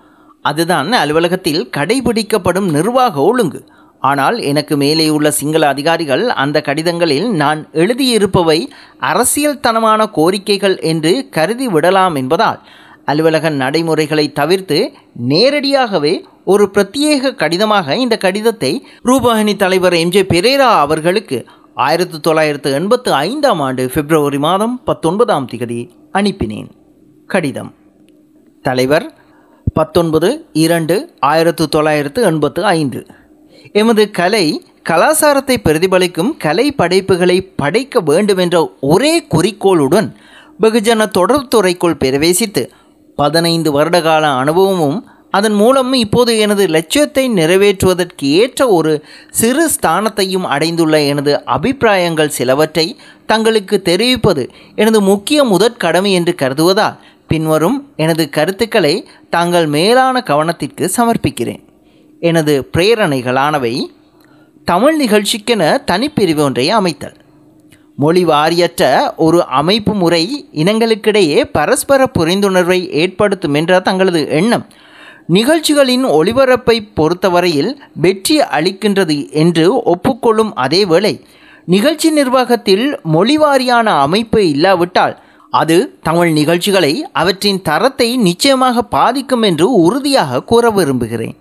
[0.45, 3.61] அதுதான் அலுவலகத்தில் கடைபிடிக்கப்படும் நிர்வாக ஒழுங்கு.
[4.01, 8.67] ஆனால் எனக்கு மேலே உள்ள சிங்கள அதிகாரிகள் அந்த கடிதங்களில் நான் எழுதியிருப்பவை
[9.01, 12.61] அரசியல்தனமான கோரிக்கைகள் என்று கருதி விடலாம் என்பதால்
[13.05, 14.79] அலுவலக நடைமுறைகளை தவிர்த்து
[15.29, 18.73] நேரடியாகவே ஒரு பிரத்யேக கடிதமாக இந்த கடிதத்தை
[19.05, 25.81] ரூபாகினி தலைவர் எம்ஜே பெரேரா அவர்களுக்கு ஆயிரத்தி தொள்ளாயிரத்து எண்பத்து ஐந்தாம் ஆண்டு பிப்ரவரி மாதம் பத்தொன்பதாம் திகதி
[26.13, 26.71] அனுப்பினேன்.
[27.27, 27.75] கடிதம்.
[28.63, 29.07] தலைவர்
[29.75, 33.07] பத்தொன்பது இரண்டு ஆயிரத்து தொள்ளாயிரத்து எண்பத்து ஐந்து.
[33.73, 34.45] எமது கலை
[34.83, 40.09] கலாச்சாரத்தை பிரதிபலிக்கும் கலை படைப்புகளை படைக்க வேண்டுமென்ற ஒரே குறிக்கோளுடன்
[40.61, 42.63] வெகுஜன தொடர்புத்துறைக்குள் பிரவேசித்து
[43.17, 44.99] பதினைந்து வருடகால அனுபவமும்
[45.31, 48.93] அதன் மூலம் இப்போது எனது லட்சியத்தை நிறைவேற்றுவதற்கு ஏற்ற ஒரு
[49.31, 52.87] சிறு ஸ்தானத்தையும் அடைந்துள்ள எனது அபிப்பிராயங்கள் சிலவற்றை
[53.27, 54.43] தங்களுக்கு தெரிவிப்பது
[54.75, 56.99] எனது முக்கிய முதற்கடமை என்று கருதுவதால்
[57.33, 58.95] பின்வரும் எனது கருத்துக்களை
[59.35, 61.63] தாங்கள் மேலான கவனத்திற்கு சமர்ப்பிக்கிறேன்.
[62.21, 63.75] எனது பிரேரணைகளானவை
[64.65, 67.17] தமிழ் நிகழ்ச்சிக்கென தனிப்பிரிவு ஒன்றை அமைத்தல்.
[67.97, 68.83] மொழி வாரியற்ற
[69.17, 74.67] ஒரு அமைப்பு முறை இனங்களுக்கிடையே பரஸ்பர புரிந்துணர்வை ஏற்படுத்தும் என்ற தங்களது எண்ணம்.
[75.27, 77.73] நிகழ்ச்சிகளின் ஒளிபரப்பை பொறுத்தவரையில்
[78.05, 81.15] வெற்றி அளிக்கின்றது என்று ஒப்புக்கொள்ளும் அதேவேளை
[81.67, 85.15] நிகழ்ச்சி நிர்வாகத்தில் மொழிவாரியான அமைப்பு இல்லாவிட்டால்
[85.53, 91.35] அது தமிழ் நிகழ்ச்சிகளை அவற்றின் தரத்தை நிச்சயமாக பாதிக்கும் என்று உறுதியாக கூற விரும்புகிறேன்.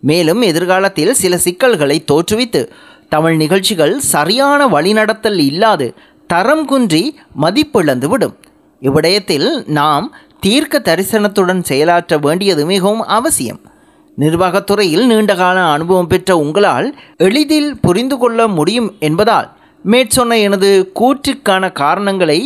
[0.00, 2.60] மேலும் எதிர்காலத்தில் சில சிக்கல்களை தோற்றுவித்து
[3.08, 5.86] தமிழ் நிகழ்ச்சிகள் சரியான வழிநடத்தல் இல்லாது
[6.26, 7.04] தரம் குன்றி
[7.40, 8.34] மதிப்பிழந்துவிடும்.
[8.82, 9.48] இவ்விடயத்தில்
[9.78, 10.06] நாம்
[10.40, 13.60] தீர்க்க தரிசனத்துடன் செயலாற்ற வேண்டியது மிகவும் அவசியம்.
[14.18, 19.48] நிர்வாகத்துறையில் நீண்டகால அனுபவம் பெற்ற உங்களால் எளிதில் புரிந்து கொள்ள முடியும் என்பதால்
[19.84, 22.38] மேற்சொன்ன எனது கூற்றுக்கான காரணங்களை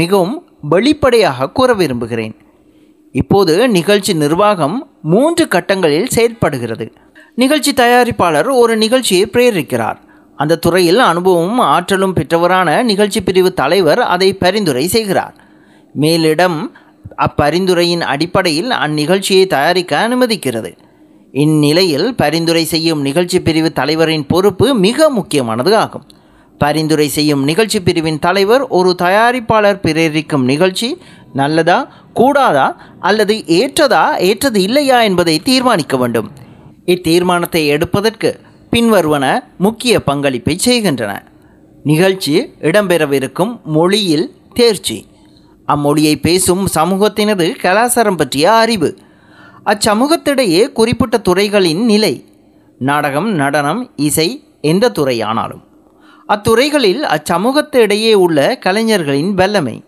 [0.00, 2.34] மிகவும் வெளிப்படையாக கூற விரும்புகிறேன்.
[3.12, 6.92] இப்போது நிகழ்ச்சி நிர்வாகம் மூன்று கட்டங்களில் செயல்படுகிறது
[7.34, 9.96] நிகழ்ச்சி தயாரிப்பாளர் ஒரு நிகழ்ச்சியை பிரேரிக்கிறார்.
[10.36, 15.34] அந்த துறையில் அனுபவமும் ஆற்றலும் பெற்றவரான நிகழ்ச்சி பிரிவு தலைவர் அதை பரிந்துரை செய்கிறார்.
[16.00, 16.70] மேலிடம்
[17.16, 20.70] அப்பரிந்துரையின் அடிப்படையில் அந்நிகழ்ச்சியை தயாரிக்க அனுமதிக்கிறது.
[21.32, 26.06] இந்நிலையில் பரிந்துரை செய்யும் நிகழ்ச்சி பிரிவு தலைவரின் பொறுப்பு மிக முக்கியமானது ஆகும்.
[26.62, 30.88] பரிந்துரை செய்யும் நிகழ்ச்சி பிரிவின் தலைவர் ஒரு தயாரிப்பாளர் பிரேரிக்கும் நிகழ்ச்சி
[31.32, 31.78] நல்லதா
[32.14, 32.66] கூடாதா
[33.00, 36.28] அல்லது ஏற்றதா ஏற்றது இல்லையா என்பதை தீர்மானிக்க வேண்டும்.
[36.86, 38.30] இத்தீர்மானத்தை எடுப்பதற்கு
[38.70, 39.24] பின்வருவன
[39.58, 41.12] முக்கிய பங்களிப்பை செய்கின்றன.
[41.82, 44.98] நிகழ்ச்சி இடம்பெறவிருக்கும் மொழியில் தேர்ச்சி.
[45.66, 48.90] அம்மொழியை பேசும் சமூகத்தினது கலாச்சாரம் பற்றிய அறிவு.
[49.64, 52.14] அச்சமூகத்திடையே குறிப்பிட்ட துறைகளின் நிலை.
[52.78, 54.28] நாடகம் நடனம் இசை
[54.70, 55.62] எந்த துறையானாலும்.
[56.32, 59.84] அத்துறைகளில் அச்சமூகத்திடையே உள்ள கலைஞர்களின் வல்லமை.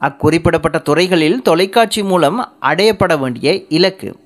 [0.00, 4.16] அக்குறிப்பிடப்பட்ட துறைகளில் தொலைக்காட்சி மூலம் அடையப்பட வேண்டிய இலக்கு.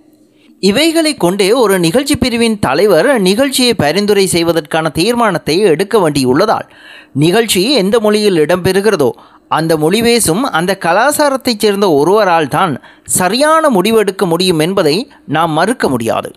[0.61, 6.69] இவைகளை கொண்டே ஒரு நிகழ்ச்சி பிரிவின் தலைவர் நிகழ்ச்சியை பரிந்துரை செய்வதற்கான தீர்மானத்தை எடுக்க வேண்டியுள்ளதால்
[7.13, 9.11] நிகழ்ச்சி எந்த மொழியில் இடம்பெறுகிறதோ
[9.49, 12.75] அந்த மொழி பேசும் அந்த கலாச்சாரத்தைச் சேர்ந்த ஒருவரால் தான்
[13.05, 16.31] சரியான முடிவெடுக்க முடியும் என்பதை நாம் மறுக்க முடியாது.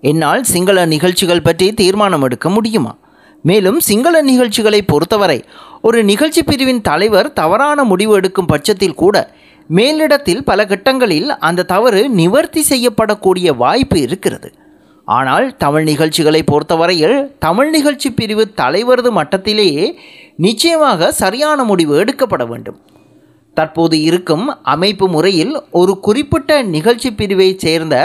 [0.00, 2.94] என்னால் சிங்கள நிகழ்ச்சிகள் பற்றி தீர்மானம் எடுக்க முடியுமா?
[3.42, 5.38] மேலும் சிங்கள நிகழ்ச்சிகளை பொறுத்தவரை
[5.82, 9.16] ஒரு நிகழ்ச்சி பிரிவின் தலைவர் தவறான முடிவு எடுக்கும் பட்சத்தில் கூட
[9.70, 14.48] மேலிடத்தில் பல கட்டங்களில் அந்த தவறு நிவர்த்தி செய்யப்படக்கூடிய வாய்ப்பு இருக்கிறது.
[15.04, 19.86] ஆனால் தமிழ் நிகழ்ச்சிகளை பொறுத்தவரையில் தமிழ் நிகழ்ச்சி பிரிவு தலைவரது மட்டத்திலேயே
[20.36, 22.78] நிச்சயமாக சரியான முடிவு எடுக்கப்பட வேண்டும்.
[23.56, 27.96] தற்போது இருக்கும் அமைப்பு முறையில் ஒரு குறிப்பிட்ட நிகழ்ச்சி பிரிவை சேர்ந்த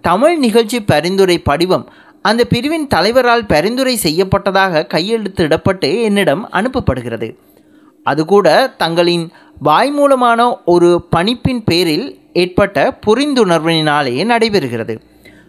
[0.00, 1.86] தமிழ் நிகழ்ச்சி பரிந்துரை படிவம்
[2.22, 7.36] அந்த பிரிவின் தலைவரால் பரிந்துரை செய்யப்பட்டதாக கையெழுத்திடப்பட்டு என்னிடம் அனுப்பப்படுகிறது.
[8.02, 9.32] அது கூட தங்களின்
[9.64, 14.94] வாய்மூலமான ஒரு பணிப்பின் பேரில் ஏற்பட்ட புரிந்துணர்வினாலேயே நடைபெறுகிறது.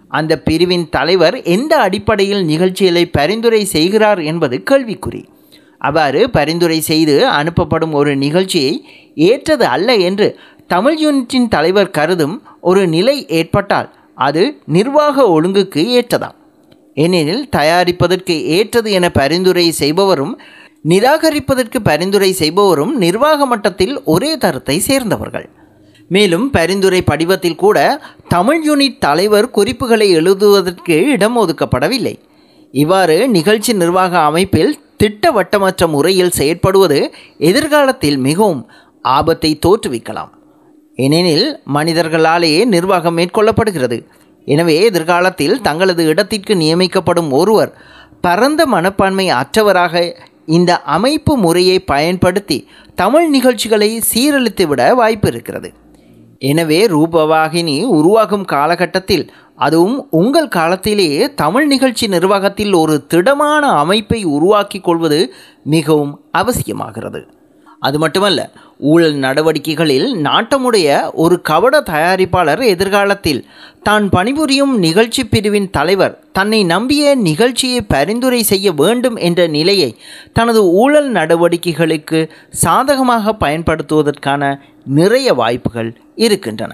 [0.08, 5.24] அந்த பிரிவின் தலைவர் எந்த அடிப்படையில் நிகழ்ச்சிகளை பரிந்துரை செய்கிறார் என்பது கேள்விக்குறி.
[5.78, 13.28] அவ்வாறு பரிந்துரை செய்து அனுப்பப்படும் ஒரு நிகழ்ச்சியை ஏற்றது அல்ல என்று தமிழ் யூனிட்டின் தலைவர் கருதும் ஒரு நிலை
[13.28, 16.38] ஏற்பட்டால் அது நிர்வாக ஒழுங்குக்கு ஏற்றதாம்.
[16.96, 20.40] ஏனெனில் தயாரிப்பதற்கு ஏற்றது என பரிந்துரை செய்பவரும்
[20.90, 25.50] நிராகரிப்பதற்கு பரிந்துரை செய்பவரும் நிர்வாக மட்டத்தில் ஒரே தரத்தை சேர்ந்தவர்கள்.
[26.08, 32.20] மேலும் பரிந்துரை படிவத்தில் கூட தமிழ் யூனிட் தலைவர் குறிப்புகளை எழுதுவதற்கு இடம் ஒதுக்கப்படவில்லை.
[32.72, 38.70] இவ்வாறு நிகழ்ச்சி நிர்வாக அமைப்பில் திட்டவட்டமற்ற முறையில் செயற்படுவது எதிர்காலத்தில் மிகவும்
[39.02, 40.30] ஆபத்தை தோற்றுவிக்கலாம்.
[40.96, 44.06] ஏனெனில் மனிதர்களாலேயே நிர்வாகம் மேற்கொள்ளப்படுகிறது.
[44.48, 47.72] எனவே எதிர்காலத்தில் தங்களது இடத்திற்கு நியமிக்கப்படும் ஒருவர்
[48.22, 50.14] பரந்த மனப்பான்மை அற்றவராக
[50.46, 55.70] இந்த அமைப்பு முறையை பயன்படுத்தி தமிழ் நிகழ்ச்சிகளை சீரழித்துவிட வாய்ப்பு இருக்கிறது
[56.40, 59.26] எனவே ரூபவாகினி உருவாகும் காலகட்டத்தில்
[59.56, 67.22] அதுவும் உங்கள் காலத்திலேயே தமிழ் நிகழ்ச்சி நிர்வாகத்தில் ஒரு திடமான அமைப்பை உருவாக்கிக் கொள்வது மிகவும் அவசியமாகிறது.
[67.82, 68.42] அது மட்டுமல்ல
[68.78, 73.46] ஊழல் நடவடிக்கைகளில் நாட்டமுடைய ஒரு கவட தயாரிப்பாளர் எதிர்காலத்தில்
[73.84, 79.96] தான் பணிபுரியும் நிகழ்ச்சி பிரிவின் தலைவர் தன்னை நம்பிய நிகழ்ச்சியை பரிந்துரை செய்ய வேண்டும் என்ற நிலையை
[80.34, 86.74] தனது ஊழல் நடவடிக்கைகளுக்கு சாதகமாக பயன்படுத்துவதற்கான நிறைய வாய்ப்புகள் இருக்கின்றன.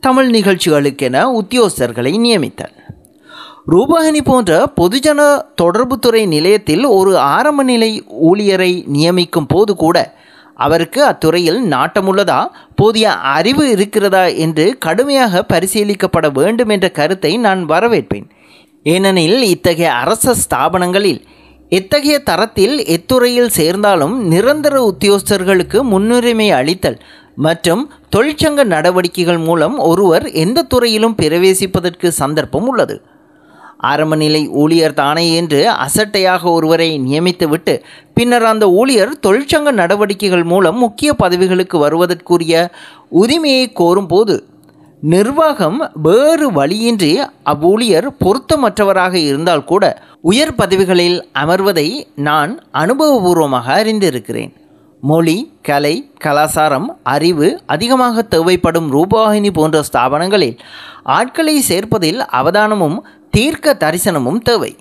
[0.00, 2.74] தமிழ் நிகழ்ச்சிகளுக்கென உத்தியோகஸ்தர்களை நியமித்தார்
[3.72, 4.50] ரூபகணி போன்ற
[4.80, 5.20] பொதுஜன
[5.60, 7.88] தொடர்புத்துறை நிலையத்தில் ஒரு ஆரம்ப நிலை
[8.28, 9.96] ஊழியரை நியமிக்கும் போது கூட
[10.54, 12.38] அவருக்கு அத்துறையில் நாட்டமுள்ளதா
[12.74, 18.28] போதிய அறிவு இருக்கிறதா என்று கடுமையாக பரிசீலிக்கப்பட வேண்டும் என்ற கருத்தை நான் வரவேற்பேன்.
[18.82, 21.20] ஏனெனில் இத்தகைய அரச ஸ்தாபனங்களில்
[21.68, 26.98] எத்தகைய தரத்தில் எத்துறையில் சேர்ந்தாலும் நிரந்தர உத்தியோகஸ்தர்களுக்கு முன்னுரிமை அளித்தல்
[27.34, 27.84] மற்றும்
[28.16, 32.96] தொழிற்சங்க நடவடிக்கைகள் மூலம் ஒருவர் எந்த துறையிலும் பிரவேசிப்பதற்கு சந்தர்ப்பம் உள்ளது.
[33.82, 37.82] ஆரம்பநிலை ஊழியர் தானே என்று அசட்டையாக ஒருவரை நியமித்துவிட்டு
[38.14, 42.70] பின்னர் அந்த ஊழியர் தொழிற்சங்க நடவடிக்கைகள் மூலம் முக்கிய பதவிகளுக்கு வருவதற்குரிய
[43.10, 44.36] உரிமையை கோரும்போது
[45.00, 54.52] நிர்வாகம் வேறு வழியின்றி அவ்வூழியர் பொருத்தமற்றவராக இருந்தால் கூட உயர் பதவிகளில் அமர்வதை நான் அனுபவபூர்வமாக அறிந்திருக்கிறேன்.
[55.00, 60.58] மொழி கலை கலாச்சாரம் அறிவு அதிகமாக தேவைப்படும் ரூபாகினி போன்ற ஸ்தாபனங்களில்
[61.04, 63.04] ஆட்களை சேர்ப்பதில் அவதானமும்
[63.36, 64.76] தீர்க்க தரிசனமும் தேவை.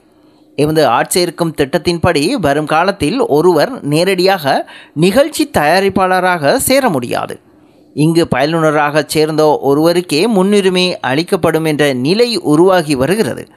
[0.55, 7.39] எமது ஆட்சேர்க்கும் திட்டத்தின்படி வரும் காலத்தில் ஒருவர் நேரடியாக நிகழ்ச்சி தயாரிப்பாளராக சேர முடியாது.
[7.93, 13.47] இங்கு பயிலுனராக சேர்ந்த ஒருவருக்கே முன்னுரிமை அளிக்கப்படும் என்ற நிலை உருவாகி வருகிறது.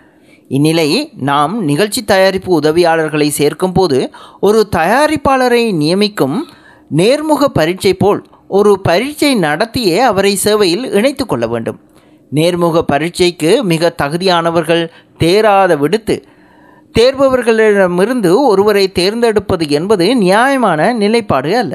[0.49, 6.39] இந்நிலை நாம் நிகழ்ச்சி தயாரிப்பு உதவியாளர்களை சேர்க்கும் போது ஒரு தயாரிப்பாளரை நியமிக்கும்
[6.97, 11.81] நேர்முக பரீட்சை போல் ஒரு பரீட்சை நடத்தியே அவரை சேவையில் இணைத்து கொள்ள வேண்டும்.
[12.33, 14.83] நேர்முக பரீட்சைக்கு மிக தகுதியானவர்கள்
[15.19, 16.17] தேராத விடுத்து
[16.99, 21.75] தேர்பவர்களிடமிருந்து ஒருவரை தேர்ந்தெடுப்பது என்பது நியாயமான நிலைப்பாடு அல்ல.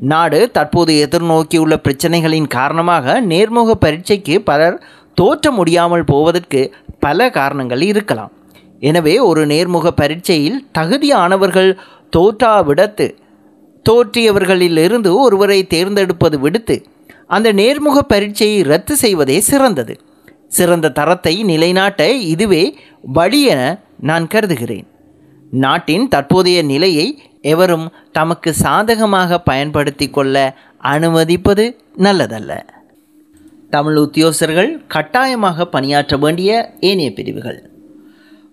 [0.00, 4.76] நாடு தற்போது எதிர்நோக்கியுள்ள பிரச்சனைகளின் காரணமாக நேர்முக பரீட்சைக்கு பலர்
[5.14, 6.60] தோற்ற முடியாமல் போவதற்கு
[6.98, 8.32] பல காரணங்கள் இருக்கலாம்.
[8.80, 11.70] எனவே ஒரு நேர்முக பரீட்சையில் தகுதியானவர்கள்
[12.16, 13.06] தோற்றாவிடத்து
[13.86, 16.76] தோற்றியவர்களிலிருந்து ஒருவரை தேர்ந்தெடுப்பது விடுத்து
[17.26, 20.00] அந்த நேர்முக பரீட்சையை ரத்து செய்வதே சிறந்தது.
[20.48, 24.86] சிறந்த தரத்தை நிலைநாட்ட இதுவே வழி என நான் கருதுகிறேன்.
[25.50, 32.60] நாட்டின் தற்போதைய நிலையை எவரும் தமக்கு சாதகமாக பயன்படுத்தி கொள்ள அனுமதிப்பது நல்லதல்ல.
[33.70, 37.70] தமிழ் உத்தியோகஸ்தர்கள் கட்டாயமாக பணியாற்ற வேண்டிய ஏனைய பிரிவுகள்.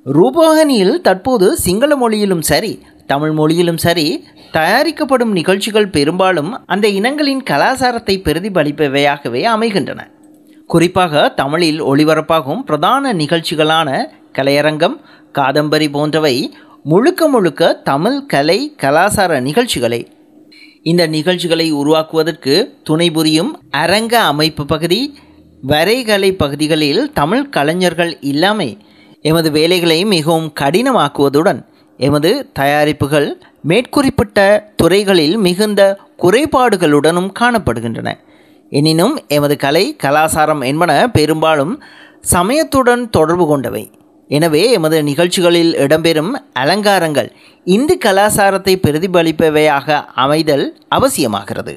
[0.05, 9.43] ரூபோகனியில் தற்போது சிங்கள மொழியிலும் சரி தமிழ் மொழியிலும் சரி தயாரிக்கப்படும் நிகழ்ச்சிகள் பெரும்பாலும் அந்த இனங்களின் கலாச்சாரத்தை பிரதிபலிப்பவையாகவே
[9.43, 10.07] அமைகின்றன.
[10.67, 14.95] குறிப்பாக தமிழில் ஒளிபரப்பாகும் பிரதான நிகழ்ச்சிகளான கலையரங்கம்
[15.33, 20.07] காதம்பரி போன்றவை முழுக்க முழுக்க தமிழ் கலை கலாச்சார நிகழ்ச்சிகளே.
[20.83, 25.19] இந்த நிகழ்ச்சிகளை உருவாக்குவதற்கு துணை புரியும் அரங்க அமைப்பு பகுதி
[25.67, 28.77] வரைகலை பகுதிகளில் தமிழ் கலைஞர்கள் இல்லாமை
[29.21, 31.67] எமது வேலைகளை மிகவும் கடினமாக்குவதுடன்
[31.99, 33.27] எமது தயாரிப்புகள்
[33.61, 34.39] மேற்குறிப்பிட்ட
[34.75, 35.81] துறைகளில் மிகுந்த
[36.23, 38.09] குறைபாடுகளுடனும் காணப்படுகின்றன.
[38.71, 41.73] எனினும் எமது கலை கலாச்சாரம் என்பன பெரும்பாலும்
[42.33, 43.83] சமயத்துடன் தொடர்பு கொண்டவை.
[44.29, 47.29] எனவே எமது நிகழ்ச்சிகளில் இடம்பெறும் அலங்காரங்கள்
[47.67, 51.73] இந்து கலாச்சாரத்தை பிரதிபலிப்பவையாக அமைதல் அவசியமாகிறது.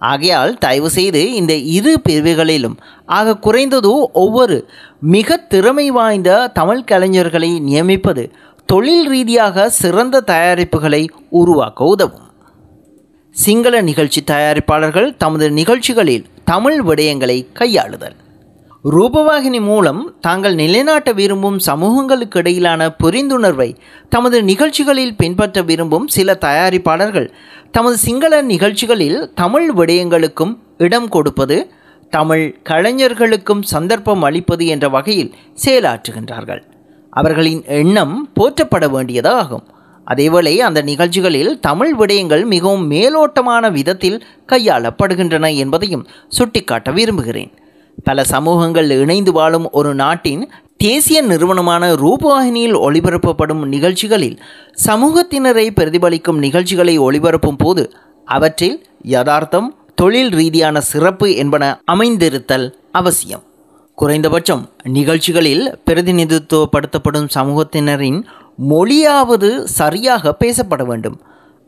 [0.00, 2.74] ஆகையால் தயவு செய்து இந்த இரு பிரிவுகளிலும்
[3.18, 3.92] ஆக குறைந்தது
[4.24, 4.56] ஒவ்வொரு
[5.14, 8.24] மிக திறமை வாய்ந்த தமிழ் கலைஞர்களை நியமிப்பது
[8.70, 12.24] தொழில் ரீதியாக சிறந்த தயாரிப்புகளை உருவாக்க உதவும்.
[13.30, 18.16] சிங்கள நிகழ்ச்சி தயாரிப்பாளர்கள் தமது நிகழ்ச்சிகளில் தமிழ் விடயங்களை கையாளுதல்.
[18.84, 23.76] ரூபவாகினி மூலம் தாங்கள் நிலைநாட்ட விரும்பும் சமூகங்களுக்கு இடையிலான புரிந்துணர்வை
[24.08, 27.28] தமது நிகழ்ச்சிகளில் பின்பற்ற விரும்பும் சில தயாரிப்பாளர்கள்
[27.70, 31.72] தமது சிங்கள நிகழ்ச்சிகளில் தமிழ் விடயங்களுக்கும் இடம் கொடுப்பது
[32.10, 36.62] தமிழ் கலைஞர்களுக்கும் சந்தர்ப்பம் அளிப்பது என்ற வகையில் செயலாற்றுகின்றார்கள்.
[37.18, 39.64] அவர்களின் எண்ணம் போற்றப்பட வேண்டியதாகும்.
[40.06, 44.18] அதேவேளை அந்த நிகழ்ச்சிகளில் தமிழ் விடயங்கள் மிகவும் மேலோட்டமான விதத்தில்
[44.52, 47.52] கையாளப்படுகின்றன என்பதையும் சுட்டிக்காட்ட விரும்புகிறேன்.
[48.04, 50.42] பல சமூகங்கள் இணைந்து வாழும் ஒரு நாட்டின்
[50.84, 54.36] தேசிய நிறுவனமான ரூபவாகினியில் ஒளிபரப்பப்படும் நிகழ்ச்சிகளில்
[54.86, 57.84] சமூகத்தினரை பிரதிபலிக்கும் நிகழ்ச்சிகளை ஒளிபரப்பும் போது
[58.28, 58.76] அவற்றில்
[59.14, 63.44] யதார்த்தம் தொழில் ரீதியான சிறப்பு என்பன அமைந்திருத்தல் அவசியம்.
[64.00, 64.62] குறைந்தபட்சம்
[64.96, 68.18] நிகழ்ச்சிகளில் பிரதிநிதித்துவப்படுத்தப்படும் சமூகத்தினரின்
[68.72, 71.16] மொழியாவது சரியாக பேசப்பட வேண்டும்.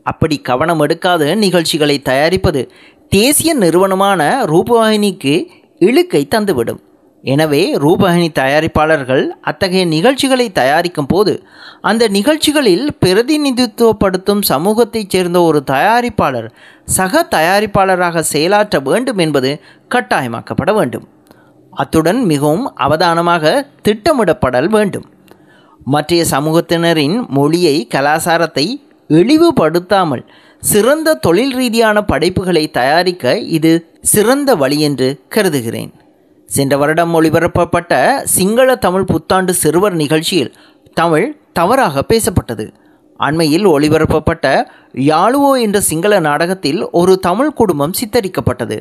[0.05, 2.61] அப்படி கவனம் எடுக்காத நிகழ்ச்சிகளை தயாரிப்பது
[3.09, 5.33] தேசிய நிறுவனமான ரூபவாகினிக்கு
[5.79, 6.79] இழுக்கை தந்துவிடும்.
[7.23, 11.33] எனவே ரூபவாகினி தயாரிப்பாளர்கள் அத்தகைய நிகழ்ச்சிகளை தயாரிக்கும் போது
[11.81, 16.49] அந்த நிகழ்ச்சிகளில் பிரதிநிதித்துவப்படுத்தும் சமூகத்தைச் சேர்ந்த ஒரு தயாரிப்பாளர்
[16.97, 19.51] சக தயாரிப்பாளராக செயலாற்ற வேண்டும் என்பது
[19.95, 21.07] கட்டாயமாக்கப்பட வேண்டும்.
[21.81, 23.53] அத்துடன் மிகவும் அவதானமாக
[23.87, 25.07] திட்டமிடப்படல் வேண்டும்.
[25.93, 28.65] மற்றைய சமூகத்தினரின் மொழியை கலாச்சாரத்தை
[29.09, 30.23] இழிவுபடுத்தாமல்
[30.63, 33.71] சிறந்த தொழில் ரீதியான படைப்புகளை தயாரிக்க இது
[34.13, 35.91] சிறந்த வழி என்று கருதுகிறேன்.
[36.49, 37.93] சென்ற வருடம் ஒளிபரப்பப்பட்ட
[38.35, 40.53] சிங்கள தமிழ் புத்தாண்டு சிறுவர் நிகழ்ச்சியில்
[40.93, 42.65] தமிழ் தவறாக பேசப்பட்டது.
[43.19, 44.45] அண்மையில் ஒளிபரப்பப்பட்ட
[45.11, 48.77] யாழுவோ என்ற சிங்கள நாடகத்தில் ஒரு தமிழ் குடும்பம் சித்தரிக்கப்பட்டது.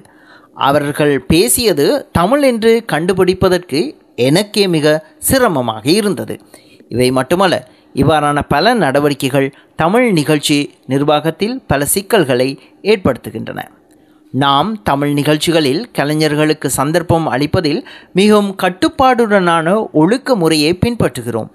[0.58, 6.40] அவர்கள் பேசியது தமிழ் என்று கண்டுபிடிப்பதற்கு எனக்கே மிக சிரமமாக இருந்தது.
[6.88, 13.60] இவை மட்டுமல்ல இவ்வாறான பல நடவடிக்கைகள் தமிழ் நிகழ்ச்சி நிர்வாகத்தில் பல சிக்கல்களை ஏற்படுத்துகின்றன.
[14.32, 21.48] நாம் தமிழ் நிகழ்ச்சிகளில் கலைஞர்களுக்கு சந்தர்ப்பம் அளிப்பதில் மிகவும் கட்டுப்பாடுடனான ஒழுக்க முறையை பின்பற்றுகிறோம்.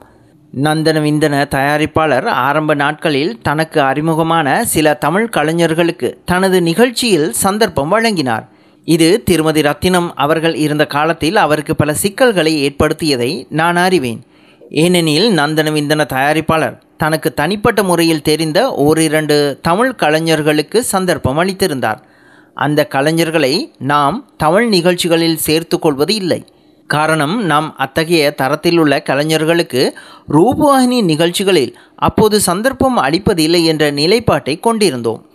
[0.63, 8.51] நந்தன விந்தன தயாரிப்பாளர் ஆரம்ப நாட்களில் தனக்கு அறிமுகமான சில தமிழ் கலைஞர்களுக்கு தனது நிகழ்ச்சியில் சந்தர்ப்பம் வழங்கினார்.
[8.85, 14.23] இது திருமதி ரத்தினம் அவர்கள் இருந்த காலத்தில் அவருக்கு பல சிக்கல்களை ஏற்படுத்தியதை நான் அறிவேன்.
[14.69, 21.97] ஏனெனில் நந்தன விந்தன தயாரிப்பாளர் தனக்கு தனிப்பட்ட முறையில் தெரிந்த ஓரிரண்டு தமிழ் கலைஞர்களுக்கு சந்தர்ப்பம் அளித்திருந்தார்.
[22.53, 26.45] அந்த கலைஞர்களை நாம் தமிழ் நிகழ்ச்சிகளில் சேர்த்து கொள்வது இல்லை.
[26.87, 29.97] காரணம் நாம் அத்தகைய தரத்தில் உள்ள கலைஞர்களுக்கு
[30.31, 35.25] ரூபவாகினி நிகழ்ச்சிகளில் அப்போது சந்தர்ப்பம் அளிப்பதில்லை என்ற நிலைப்பாட்டை கொண்டிருந்தோம்.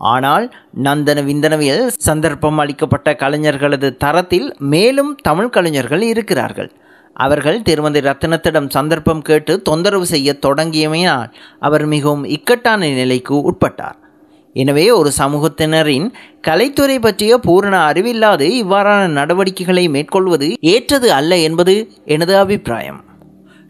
[0.00, 0.44] ஆனால்
[0.82, 6.70] நந்தன விந்தனவில் சந்தர்ப்பம் அளிக்கப்பட்ட கலைஞர்களது தரத்தில் மேலும் தமிழ் கலைஞர்கள் இருக்கிறார்கள்.
[7.16, 13.98] அவர்கள் திருமதி ரத்னத்திடம் சந்தர்ப்பம் கேட்டு தொந்தரவு செய்ய தொடங்கியமையினால் அவர் மிகவும் இக்கட்டான நிலைக்கு உட்பட்டார்.
[14.56, 16.06] எனவே ஒரு சமூகத்தினரின்
[16.48, 23.00] கலைத்துறை பற்றிய பூரண அறிவில்லாது இவ்வாறான நடவடிக்கைகளை மேற்கொள்வது ஏற்றது அல்ல என்பது எனது அபிப்பிராயம்.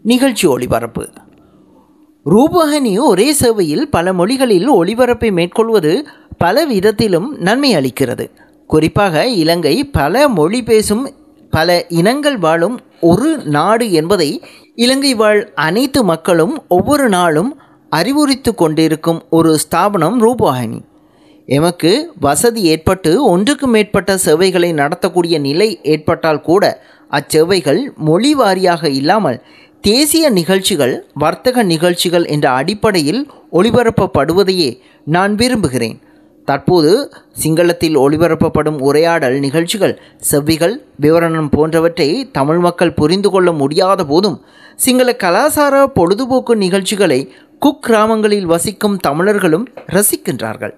[0.05, 1.05] நிகழ்ச்சி ஒளிபரப்பு.
[2.25, 5.93] ரூபகனி ஒரே சேவையில் பல மொழிகளில் ஒளிபரப்பை மேற்கொள்வது
[6.41, 8.25] பல விதத்திலும் நன்மை அளிக்கிறது.
[8.67, 11.03] குறிப்பாக இலங்கை பல மொழி பேசும்
[11.55, 14.29] பல இனங்கள் வாழும் ஒரு நாடு என்பதை
[14.75, 17.51] இலங்கை வாழ் அனைத்து மக்களும் ஒவ்வொரு நாளும்
[17.91, 20.79] அறிவுறுத்து கொண்டிருக்கும் ஒரு ஸ்தாபனம் ரூபவாகினி.
[21.45, 26.63] எமக்கு வசதி ஏற்பட்டு ஒன்றுக்கு மேற்பட்ட சேவைகளை நடத்தக்கூடிய நிலை ஏற்பட்டால் கூட
[27.11, 29.39] அச்சேவைகள் மொழி வாரியாக இல்லாமல்
[29.81, 34.71] தேசிய நிகழ்ச்சிகள் வர்த்தக நிகழ்ச்சிகள் என்ற அடிப்படையில் ஒளிபரப்பப்படுவதையே
[35.07, 35.99] நான் விரும்புகிறேன்.
[36.45, 44.41] தற்போது சிங்களத்தில் ஒளிபரப்பப்படும் உரையாடல் நிகழ்ச்சிகள் செவ்விகள் விவரணம் போன்றவற்றை தமிழ் மக்கள் புரிந்து கொள்ள முடியாத போதும்
[44.75, 50.73] சிங்கள கலாசார பொழுதுபோக்கு நிகழ்ச்சிகளை குக் கிராமங்களில் வசிக்கும் தமிழர்களும் ரசிக்கின்றார்கள்.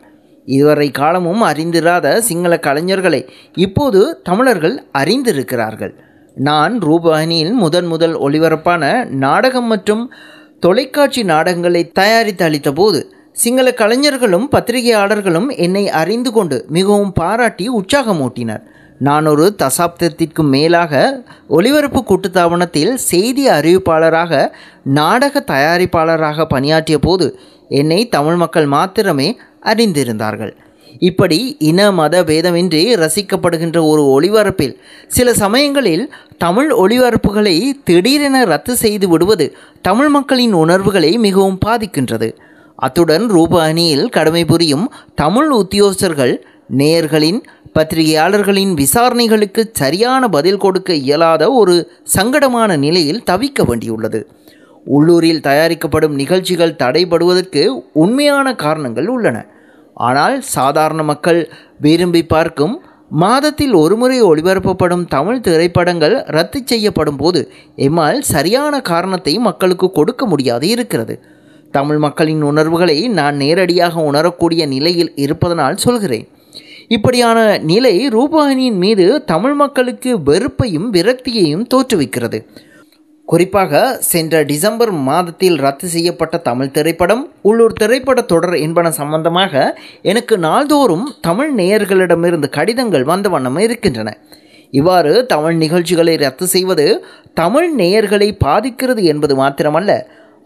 [0.45, 5.93] இதுவரை காலமும் அறிந்திராத சிங்கள கலைஞர்களை இப்போது தமிழர்கள் அறிந்திருக்கிறார்கள்.
[6.35, 10.13] நான் ரூபாயினியில் முதன் முதல் ஒளிபரப்பான நாடகம் மற்றும்
[10.59, 12.99] தொலைக்காட்சி நாடகங்களை தயாரித்து அளித்த போது
[13.41, 18.63] சிங்கள கலைஞர்களும் பத்திரிகையாளர்களும் என்னை அறிந்து கொண்டு மிகவும் பாராட்டி உற்சாகமூட்டினர்.
[18.99, 24.51] நான் ஒரு தசாப்தத்திற்கும் மேலாக ஒலிபரப்பு கூட்டுத்தாபனத்தில் செய்தி அறிவிப்பாளராக
[24.83, 27.27] நாடக தயாரிப்பாளராக பணியாற்றிய போது
[27.69, 30.53] என்னை தமிழ் மக்கள் மாத்திரமே அறிந்திருந்தார்கள்.
[30.99, 36.05] இப்படி இன மத பேதமின்றி ரசிக்கப்படுகின்ற ஒரு ஒளிபரப்பில் சில சமயங்களில்
[36.37, 42.29] தமிழ் ஒளிபரப்புகளை திடீரென ரத்து செய்து விடுவது தமிழ் மக்களின் உணர்வுகளை மிகவும் பாதிக்கின்றது.
[42.79, 46.33] அத்துடன் ரூப அணியில் கடமை புரியும் தமிழ் உத்தியோகஸ்தர்கள்
[46.77, 47.39] நேயர்களின்
[47.75, 51.75] பத்திரிகையாளர்களின் விசாரணைகளுக்கு சரியான பதில் கொடுக்க இயலாத ஒரு
[52.15, 54.19] சங்கடமான நிலையில் தவிக்க வேண்டியுள்ளது.
[54.85, 57.63] உள்ளூரில் தயாரிக்கப்படும் நிகழ்ச்சிகள் தடைபடுவதற்கு
[58.03, 59.37] உண்மையான காரணங்கள் உள்ளன.
[59.93, 61.41] ஆனால் சாதாரண மக்கள்
[61.79, 62.75] விரும்பி பார்க்கும்
[63.21, 67.41] மாதத்தில் ஒருமுறை ஒளிபரப்பப்படும் தமிழ் திரைப்படங்கள் ரத்து செய்யப்படும் போது
[67.87, 71.15] எம்மால் சரியான காரணத்தை மக்களுக்கு கொடுக்க முடியாது இருக்கிறது.
[71.77, 76.27] தமிழ் மக்களின் உணர்வுகளை நான் நேரடியாக உணரக்கூடிய நிலையில் இருப்பதனால் சொல்கிறேன்.
[76.87, 77.39] இப்படியான
[77.71, 82.39] நிலை ரூபாயினியின் மீது தமிழ் மக்களுக்கு வெறுப்பையும் விரக்தியையும் தோற்றுவிக்கிறது.
[83.27, 83.81] குறிப்பாக
[84.11, 89.63] சென்ற டிசம்பர் மாதத்தில் ரத்து செய்யப்பட்ட தமிழ் திரைப்படம் உள்ளூர் திரைப்பட தொடர் என்பன சம்பந்தமாக
[90.11, 94.11] எனக்கு நாள்தோறும் தமிழ் நேயர்களிடமிருந்து கடிதங்கள் வந்த வண்ணம் இருக்கின்றன.
[94.79, 96.85] இவ்வாறு தமிழ் நிகழ்ச்சிகளை ரத்து செய்வது
[97.41, 99.91] தமிழ் நேயர்களை பாதிக்கிறது என்பது மாத்திரமல்ல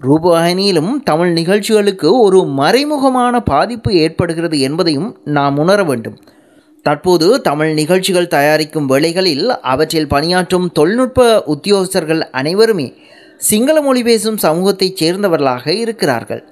[0.01, 6.17] ரூபவாகினியிலும் தமிழ் நிகழ்ச்சிகளுக்கு ஒரு மறைமுகமான பாதிப்பு ஏற்படுகிறது என்பதையும் நாம் உணர வேண்டும்.
[6.81, 12.93] தற்போது தமிழ் நிகழ்ச்சிகள் தயாரிக்கும் வேளைகளில் அவற்றில் பணியாற்றும் தொழில்நுட்ப உத்தியோகஸ்தர்கள் அனைவருமே
[13.37, 16.43] சிங்கள மொழி பேசும் சமூகத்தைச் சேர்ந்தவர்களாக இருக்கிறார்கள்.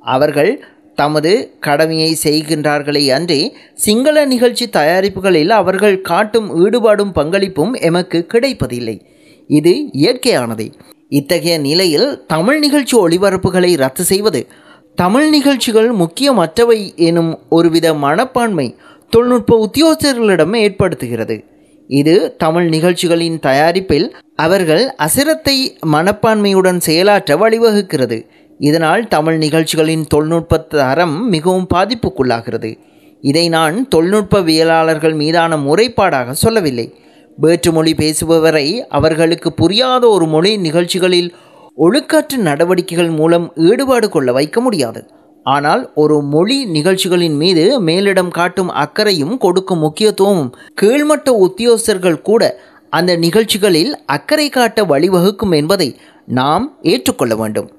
[0.00, 9.06] அவர்கள் தமது கடமையை செய்கின்றார்களே அன்றி சிங்கள நிகழ்ச்சி தயாரிப்புகளில் அவர்கள் காட்டும் ஈடுபாடும் பங்களிப்பும் எமக்கு கிடைப்பதில்லை.
[9.46, 10.72] இது இயற்கையானதே.
[11.08, 14.46] இத்தகைய நிலையில் தமிழ் நிகழ்ச்சி ஒளிபரப்புகளை ரத்து செய்வது
[14.94, 18.74] தமிழ் நிகழ்ச்சிகள் முக்கியமற்றவை எனும் ஒருவித மனப்பான்மை
[19.10, 21.44] தொழில்நுட்ப உத்தியோகஸ்தர்களிடம் ஏற்படுத்துகிறது.
[21.88, 25.56] இது தமிழ் நிகழ்ச்சிகளின் தயாரிப்பில் அவர்கள் அசிரத்தை
[25.92, 28.26] மனப்பான்மையுடன் செயலாற்ற வழிவகுக்கிறது.
[28.58, 32.78] இதனால் தமிழ் நிகழ்ச்சிகளின் தொழில்நுட்ப தரம் மிகவும் பாதிப்புக்குள்ளாகிறது.
[33.20, 36.94] இதை நான் தொழில்நுட்பவியலாளர்கள் மீதான முறைப்பாடாக சொல்லவில்லை.
[37.36, 41.34] வேற்று மொழி பேசுபவரை அவர்களுக்கு புரியாத ஒரு மொழி நிகழ்ச்சிகளில்
[41.78, 45.00] ஒழுக்காற்று நடவடிக்கைகள் மூலம் ஈடுபாடு கொள்ள வைக்க முடியாது.
[45.42, 52.42] ஆனால் ஒரு மொழி நிகழ்ச்சிகளின் மீது மேலிடம் காட்டும் அக்கறையும் கொடுக்கும் முக்கியத்துவமும் கீழ்மட்ட உத்தியோகஸ்தர்கள் கூட
[52.90, 55.88] அந்த நிகழ்ச்சிகளில் அக்கறை காட்ட வழிவகுக்கும் என்பதை
[56.26, 57.70] நாம் ஏற்றுக்கொள்ள வேண்டும்.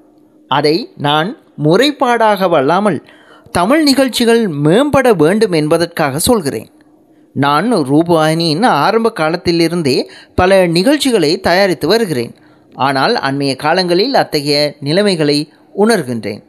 [0.50, 2.98] அதை நான் முறைப்பாடாக வல்லாமல்
[3.50, 6.68] தமிழ் நிகழ்ச்சிகள் மேம்பட வேண்டும் என்பதற்காக சொல்கிறேன்.
[7.44, 9.96] நான் ரூபாயினியின் ஆரம்ப காலத்திலிருந்தே
[10.34, 12.32] பல நிகழ்ச்சிகளை தயாரித்து வருகிறேன்.
[12.74, 15.38] ஆனால் அண்மைய காலங்களில் அத்தகைய நிலைமைகளை
[15.76, 16.40] உணர்கின்றேன்.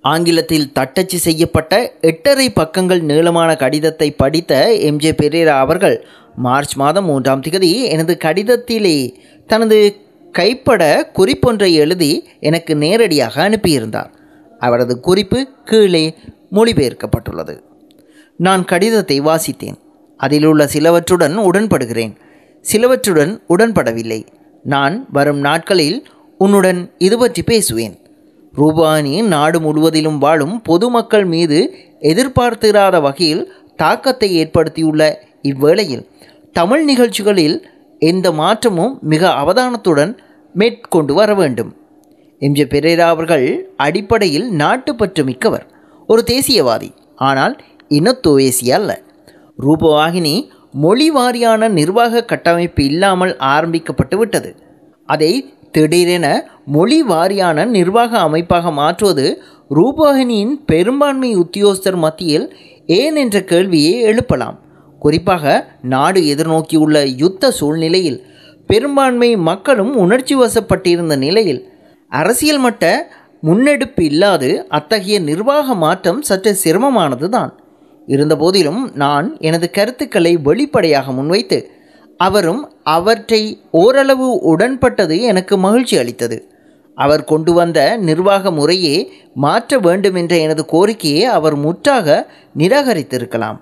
[0.00, 4.52] ஆங்கிலத்தில் தட்டச்சு செய்யப்பட்ட எட்டரை பக்கங்கள் நீளமான கடிதத்தை படித்த
[4.90, 5.96] எம்ஜே பெரேரா அவர்கள்
[6.36, 8.98] மார்ச் மாதம் மூன்றாம் திகதி எனது கடிதத்திலே
[9.46, 9.78] தனது
[10.32, 10.82] கைப்பட
[11.18, 14.12] குறிப்பொன்றை எழுதி எனக்கு நேரடியாக அனுப்பியிருந்தார்.
[14.58, 16.04] அவரது குறிப்பு கீழே
[16.52, 17.56] மொழிபெயர்க்கப்பட்டுள்ளது.
[18.36, 19.78] நான் கடிதத்தை வாசித்தேன்.
[20.16, 22.16] அதில் உள்ள சிலவற்றுடன் உடன்படுகிறேன்.
[22.72, 24.26] சிலவற்றுடன் உடன்படவில்லை.
[24.62, 26.06] நான் வரும் நாட்களில்
[26.38, 27.98] உன்னுடன் இது பற்றி பேசுவேன்.
[28.56, 36.06] ரூபானி நாடு முழுவதிலும் வாழும் பொதுமக்கள் மீது எதிர்பார்த்திராத வகையில் தாக்கத்தை ஏற்படுத்தியுள்ள இவ்வேளையில்
[36.52, 37.68] தமிழ் நிகழ்ச்சிகளில்
[37.98, 40.18] எந்த மாற்றமும் மிக அவதானத்துடன்
[40.52, 41.76] மேற்கொண்டு வர வேண்டும்.
[42.40, 45.66] எம்ஜே பெரேரா அவர்கள் அடிப்படையில் நாட்டுப்பற்று மிக்கவர்.
[46.06, 46.90] ஒரு தேசியவாதி.
[47.16, 47.56] ஆனால்
[47.88, 49.02] இனத்துவேசி அல்ல.
[49.58, 50.36] ரூபவாகினி
[50.74, 54.50] மொழி வாரியான நிர்வாக கட்டமைப்பு இல்லாமல் ஆரம்பிக்கப்பட்டு விட்டது.
[55.08, 55.32] அதை
[55.70, 56.26] திடீரென
[56.66, 59.26] மொழி வாரியான நிர்வாக அமைப்பாக மாற்றுவது
[59.70, 62.46] ரூபவாகினியின் பெரும்பான்மை உத்தியோகஸ்தர் மத்தியில்
[62.86, 64.58] ஏன் என்ற கேள்வியை எழுப்பலாம்.
[65.02, 65.44] குறிப்பாக
[65.82, 68.20] நாடு எதிர்நோக்கியுள்ள யுத்த சூழ்நிலையில்
[68.66, 71.60] பெரும்பான்மை மக்களும் உணர்ச்சி வசப்பட்டிருந்த நிலையில்
[72.12, 72.84] அரசியல் மட்ட
[73.40, 77.52] முன்னெடுப்பு இல்லாது அத்தகைய நிர்வாக மாற்றம் சற்று சிரமமானது தான்
[78.06, 81.70] இருந்தபோதிலும் நான் எனது கருத்துக்களை வெளிப்படையாக முன்வைத்து
[82.16, 86.48] அவரும் அவற்றை ஓரளவு உடன்பட்டது எனக்கு மகிழ்ச்சி அளித்தது.
[86.94, 93.58] அவர் கொண்டு வந்த நிர்வாக முறையே மாற்ற வேண்டும் என்ற எனது கோரிக்கையை அவர் முற்றாக நிராகரித்திருக்கலாம்.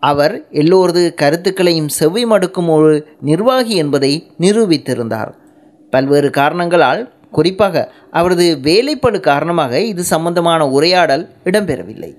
[0.00, 5.32] அவர் எல்லோரது கருத்துக்களையும் செவி மடுக்கும் ஒரு நிர்வாகி என்பதை நிரூபித்திருந்தார்.
[5.90, 12.12] பல்வேறு காரணங்களால் குறிப்பாக அவரது வேலைப்பளு காரணமாக இது சம்பந்தமான உரையாடல் இடம்பெறவில்லை.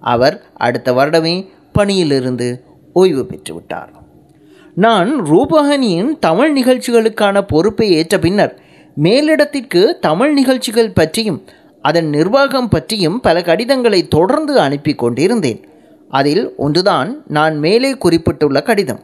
[0.00, 1.34] அவர் அடுத்த வருடமே
[1.72, 2.48] பணியிலிருந்து
[2.92, 3.92] ஓய்வு பெற்றுவிட்டார்.
[4.74, 8.54] நான் ரூபஹனியின் தமிழ் நிகழ்ச்சிகளுக்கான பொறுப்பை ஏற்ற பின்னர்
[9.02, 11.40] மேலிடத்திற்கு தமிழ் நிகழ்ச்சிகள் பற்றியும்
[11.82, 15.60] அதன் நிர்வாகம் பற்றியும் பல கடிதங்களை தொடர்ந்து அனுப்பி கொண்டிருந்தேன்.
[16.08, 19.00] அதில் ஒன்றுதான் நான் மேலே குறிப்பிட்டுள்ள கடிதம்.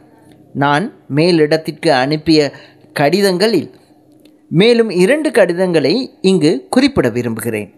[0.53, 0.85] நான்
[1.15, 2.51] மேலிடத்திற்கு அனுப்பிய
[2.93, 3.69] கடிதங்களில்
[4.49, 7.71] மேலும் இரண்டு கடிதங்களை இங்கு குறிப்பிட விரும்புகிறேன்.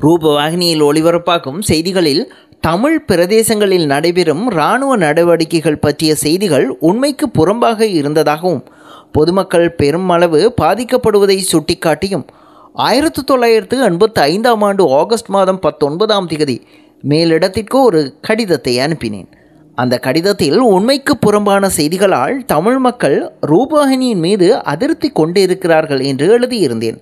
[0.00, 8.64] ரூபவாகினியில் ஒளிபரப்பாகும் செய்திகளில் தமிழ் பிரதேசங்களில் நடைபெறும் இராணுவ நடவடிக்கைகள் பற்றிய செய்திகள் உண்மைக்கு புறம்பாக இருந்ததாகவும்
[9.12, 12.26] பொதுமக்கள் பெருமளவு பாதிக்கப்படுவதை சுட்டிக்காட்டியும்
[12.74, 16.66] ஆயிரத்தி தொள்ளாயிரத்து எண்பத்தி ஐந்தாம் ஆண்டு ஆகஸ்ட் மாதம் பத்தொன்பதாம் தேதி
[17.02, 19.28] மேலிடத்திற்கு ஒரு கடிதத்தை அனுப்பினேன்.
[19.74, 26.98] அந்த கடிதத்தில் உண்மைக்கு புறம்பான செய்திகளால் தமிழ் மக்கள் ரூபாகினியின் மீது அதிருப்தி கொண்டிருக்கிறார்கள் என்று எழுதியிருந்தேன்.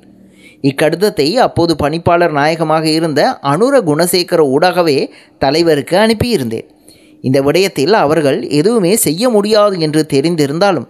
[0.68, 3.20] இக்கடிதத்தை அப்போது பணிப்பாளர் நாயகமாக இருந்த
[3.52, 4.98] அனுர குணசேகர ஊடாகவே
[5.38, 6.68] தலைவருக்கு அனுப்பியிருந்தேன்.
[7.20, 10.88] இந்த விடயத்தில் அவர்கள் எதுவுமே செய்ய முடியாது என்று தெரிந்திருந்தாலும்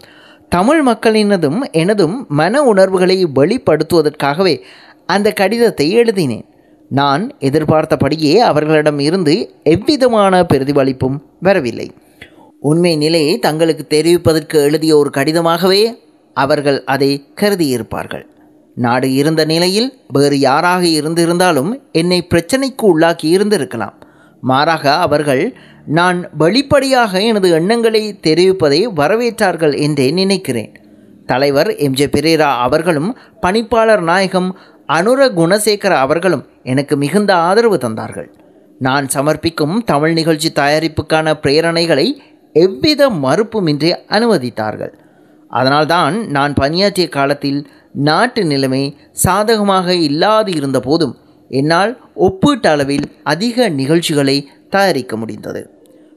[0.48, 4.54] தமிழ் மக்களினதும் எனதும் மன உணர்வுகளை வெளிப்படுத்துவதற்காகவே
[5.06, 6.44] அந்த கடிதத்தை எழுதினேன்.
[6.90, 11.88] நான் எதிர்பார்த்தபடியே அவர்களிடம் இருந்து எவ்விதமான பிரதிபலிப்பும் வரவில்லை.
[12.60, 15.82] உண்மை நிலையை தங்களுக்கு தெரிவிப்பதற்கு எழுதிய ஒரு கடிதமாகவே
[16.36, 17.10] அவர்கள் அதை
[17.40, 18.24] கருதியிருப்பார்கள்.
[18.74, 23.92] நாடு இருந்த நிலையில் வேறு யாராக இருந்திருந்தாலும் என்னை பிரச்சனைக்கு உள்ளாக்கி இருந்திருக்கலாம்.
[24.40, 25.54] மாறாக அவர்கள்
[25.86, 30.76] நான் வெளிப்படையாக எனது எண்ணங்களை தெரிவிப்பதை வரவேற்றார்கள் என்றே நினைக்கிறேன்.
[31.26, 31.92] தலைவர் எம்.
[31.92, 32.06] ஜே.
[32.06, 34.58] பெரேரா அவர்களும் பணிப்பாளர் நாயகம்
[34.88, 38.28] அனுர குணசேகர அவர்களும் எனக்கு மிகுந்த ஆதரவு தந்தார்கள்.
[38.78, 42.16] நான் சமர்ப்பிக்கும் தமிழ் நிகழ்ச்சி தயாரிப்புக்கான பிரேரணைகளை
[42.52, 44.92] எவ்வித மறுப்புமின்றி அனுமதித்தார்கள்.
[45.48, 51.16] அதனால்தான் நான் பணியாற்றிய காலத்தில் நாட்டு நிலைமை சாதகமாக இல்லாது இருந்த போதும்
[51.49, 55.70] என்னால் ஒப்பீட்டு அளவில் அதிக நிகழ்ச்சிகளை தயாரிக்க முடிந்தது.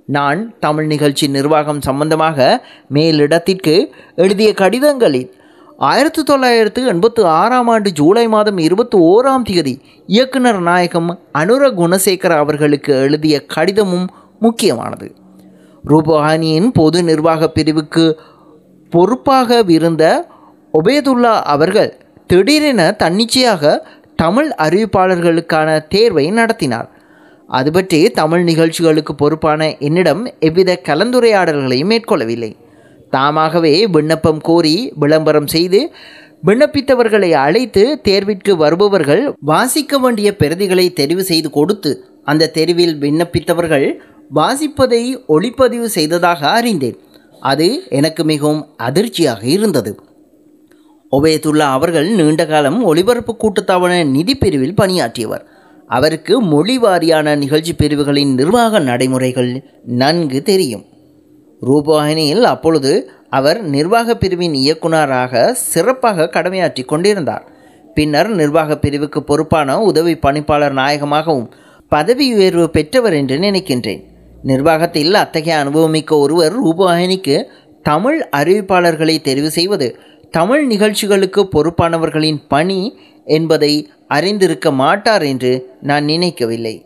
[0.05, 5.35] நான் தமிழ் நிகழ்ச்சி நிர்வாகம் சம்பந்தமாக மேலிடத்திற்கு எழுதிய கடிதங்களில்
[5.77, 12.93] ஆயிரத்தி தொள்ளாயிரத்து எண்பத்து ஆறாம் ஆண்டு ஜூலை மாதம் இருபத்தி ஓராம் தேதி இயக்குனர் நாயகம் அனுர குணசேகர அவர்களுக்கு
[12.93, 14.07] எழுதிய கடிதமும்
[14.39, 15.15] முக்கியமானது.
[15.87, 18.19] ரூபஹானியின் பொது நிர்வாக பிரிவுக்கு
[18.89, 20.35] பொறுப்பாக இருந்த
[20.73, 21.91] ஒபேதுல்லா அவர்கள்
[22.31, 23.73] திடீரென தன்னிச்சையாக
[24.15, 26.87] தமிழ் அறிவிப்பாளர்களுக்கான தேர்வை நடத்தினார்.
[27.49, 32.51] அது பற்றி தமிழ் நிகழ்ச்சிகளுக்கு பொறுப்பான என்னிடம் எவ்வித கலந்துரையாடல்களையும் மேற்கொள்ளவில்லை.
[33.09, 35.79] தாமாகவே விண்ணப்பம் கோரி விளம்பரம் செய்து
[36.47, 41.91] விண்ணப்பித்தவர்களை அழைத்து தேர்விற்கு வருபவர்கள் வாசிக்க வேண்டிய பிரதிகளை தெரிவு செய்து கொடுத்து
[42.23, 43.87] அந்த தெரிவில் விண்ணப்பித்தவர்கள்
[44.35, 45.01] வாசிப்பதை
[45.35, 46.97] ஒளிப்பதிவு செய்ததாக அறிந்தேன்.
[47.39, 47.67] அது
[47.99, 49.91] எனக்கு மிகவும் அதிர்ச்சியாக இருந்தது.
[51.11, 55.43] ஒபேதுல்லா அவர்கள் நீண்ட காலம் ஒளிபரப்பு கூட்டுத்தாபன நிதி பிரிவில் பணியாற்றியவர்.
[55.87, 60.85] அவருக்கு மொழி வாரியான நிகழ்ச்சி பிரிவுகளின் நிர்வாக நடைமுறைகள் நன்கு தெரியும்.
[61.61, 67.45] ரூபாயினியில் அப்பொழுது அவர் நிர்வாக பிரிவின் இயக்குனராக சிறப்பாக கடமையாற்றி கொண்டிருந்தார்.
[67.93, 71.47] பின்னர் நிர்வாக பிரிவுக்கு பொறுப்பான உதவி பணிப்பாளர் நாயகமாகவும்
[71.89, 74.03] பதவி உயர்வு பெற்றவர் என்று நினைக்கின்றேன்.
[74.43, 77.43] நிர்வாகத்தில் அத்தகைய அனுபவமிக்க ஒருவர் ரூபாயினிக்கு
[77.83, 79.95] தமிழ் அறிவிப்பாளர்களை தெரிவு செய்வது
[80.33, 85.51] தமிழ் நிகழ்ச்சிகளுக்கு பொறுப்பானவர்களின் பணி என்பதை அறிந்திருக்க மாட்டார் என்று
[85.81, 86.85] நான் நினைக்கவில்லை.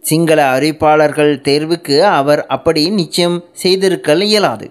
[0.00, 4.70] சிங்கள அறிவிப்பாளர்கள் தேர்வுக்கு அவர் அப்படி நிச்சயம் செய்திருக்க இயலாது.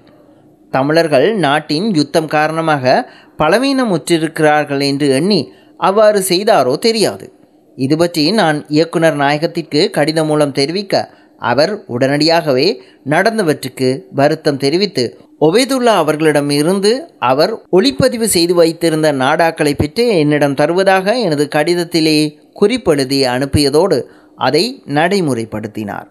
[0.71, 7.33] தமிழர்கள் நாட்டின் யுத்தம் காரணமாக பலவீனமுற்றிருக்கிறார்கள் என்று எண்ணி அவ்வாறு செய்தாரோ தெரியாது.
[7.77, 11.09] இது பற்றி நான் இயக்குனர் நாயகத்திற்கு கடிதம் மூலம் தெரிவிக்க
[11.41, 12.67] அவர் உடனடியாகவே
[13.09, 15.05] நடந்தவற்றுக்கு வருத்தம் தெரிவித்து
[15.41, 24.03] ஒபேதுல்லா அவர்களிடம் இருந்து அவர் ஒளிப்பதிவு செய்து வைத்திருந்த நாடாக்களை பெற்று என்னிடம் தருவதாக எனது கடிதத்திலே குறிப்பெழுதி அனுப்பியதோடு
[24.35, 26.07] அதை நடைமுறைப்படுத்தினார்.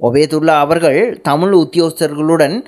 [0.00, 2.64] ஒபேதுல்லா அவர்கள் தமிழ் உத்தியோகஸ்தர்களுடன்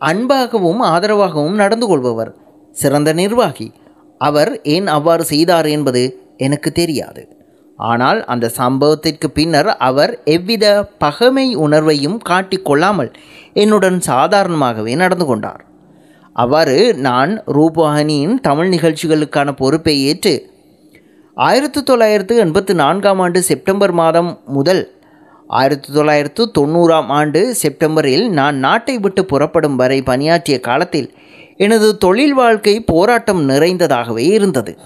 [0.00, 2.34] அன்பாகவும் ஆதரவாகவும் நடந்து கொள்பவர்
[2.70, 3.72] சிறந்த நிர்வாகி.
[4.18, 7.35] அவர் ஏன் அவ்வாறு செய்தார் என்பது எனக்கு தெரியாது.
[7.78, 10.66] ஆனால் அந்த சம்பவத்திற்கு பின்னர் அவர் எவ்வித
[10.98, 13.10] பகைமை உணர்வையும் காட்டிக்கொள்ளாமல்
[13.52, 15.62] என்னுடன் சாதாரணமாகவே நடந்து கொண்டார்.
[16.32, 20.34] அவ்வாறு நான் ரூபஹானியின் தமிழ் நிகழ்ச்சிகளுக்கான பொறுப்பை ஏற்று
[21.36, 24.82] ஆயிரத்தி தொள்ளாயிரத்து எண்பத்து நான்காம் ஆண்டு செப்டம்பர் மாதம் முதல்
[25.50, 31.08] ஆயிரத்தி தொள்ளாயிரத்து தொண்ணூறாம் ஆண்டு செப்டம்பரில் நான் நாட்டை விட்டு புறப்படும் வரை பணியாற்றிய காலத்தில்
[31.56, 34.78] எனது தொழில் வாழ்க்கை போராட்டம் நிறைந்ததாகவே இருந்தது.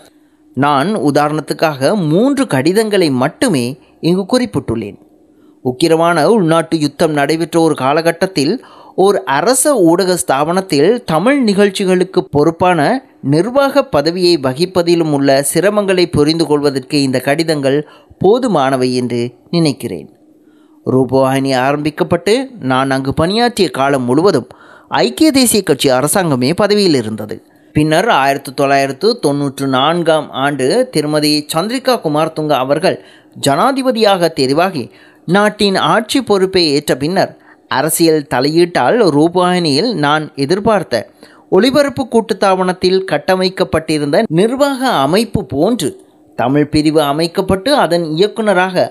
[0.61, 4.99] நான் உதாரணத்துக்காக மூன்று கடிதங்களை மட்டுமே இங்கு குறிப்பிட்டுள்ளேன்.
[5.65, 14.39] உக்கிரமான உள்நாட்டு யுத்தம் நடைபெற்ற ஒரு காலகட்டத்தில் ஓர் அரச ஊடக ஸ்தாபனத்தில் தமிழ் நிகழ்ச்சிகளுக்கு பொறுப்பான நிர்வாக பதவியை
[14.43, 17.79] வகிப்பதிலும் உள்ள சிரமங்களை புரிந்து கொள்வதற்கு இந்த கடிதங்கள்
[18.25, 20.09] போதுமானவை என்று நினைக்கிறேன்.
[20.87, 24.49] ரூபவாகினி ஆரம்பிக்கப்பட்டு நான் அங்கு பணியாற்றிய காலம் முழுவதும்
[24.89, 27.37] ஐக்கிய தேசிய கட்சி அரசாங்கமே பதவியில் இருந்தது.
[27.75, 32.97] பின்னர் ஆயிரத்தி தொள்ளாயிரத்து தொன்னூற்று நான்காம் ஆண்டு திருமதி சந்திரிகா குமார்துங்க அவர்கள்
[33.41, 34.85] ஜனாதிபதியாக தெரிவாகி
[35.29, 37.33] நாட்டின் ஆட்சி பொறுப்பை ஏற்ற பின்னர்
[37.71, 41.05] அரசியல் தலையீட்டால் ரூபாயணியில் நான் எதிர்பார்த்த
[41.51, 45.91] ஒளிபரப்பு கூட்டுத்தாபனத்தில் கட்டமைக்கப்பட்டிருந்த நிர்வாக அமைப்பு போன்று
[46.39, 48.87] தமிழ் பிரிவு அமைக்கப்பட்டு அதன் இயக்குனராக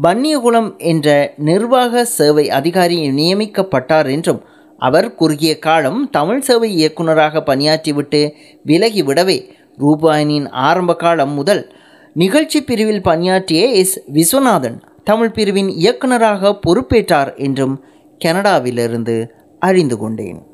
[0.00, 1.08] பன்னியகுளம் என்ற
[1.42, 4.40] நிர்வாக சேவை அதிகாரி நியமிக்கப்பட்டார் என்றும்
[4.78, 8.32] அவர் குறுகிய காலம் தமிழ் சேவை இயக்குனராக பணியாற்றிவிட்டு
[8.66, 11.72] விலகிவிடவே ரூபாயனின் ஆரம்ப காலம் முதல்
[12.14, 14.02] நிகழ்ச்சி பிரிவில் பணியாற்றிய எஸ்.
[14.12, 17.84] விஸ்வநாதன் தமிழ் பிரிவின் இயக்குனராக பொறுப்பேற்றார் என்றும்
[18.24, 19.26] கனடாவிலிருந்து
[19.58, 20.47] அறிந்து கொண்டேன்.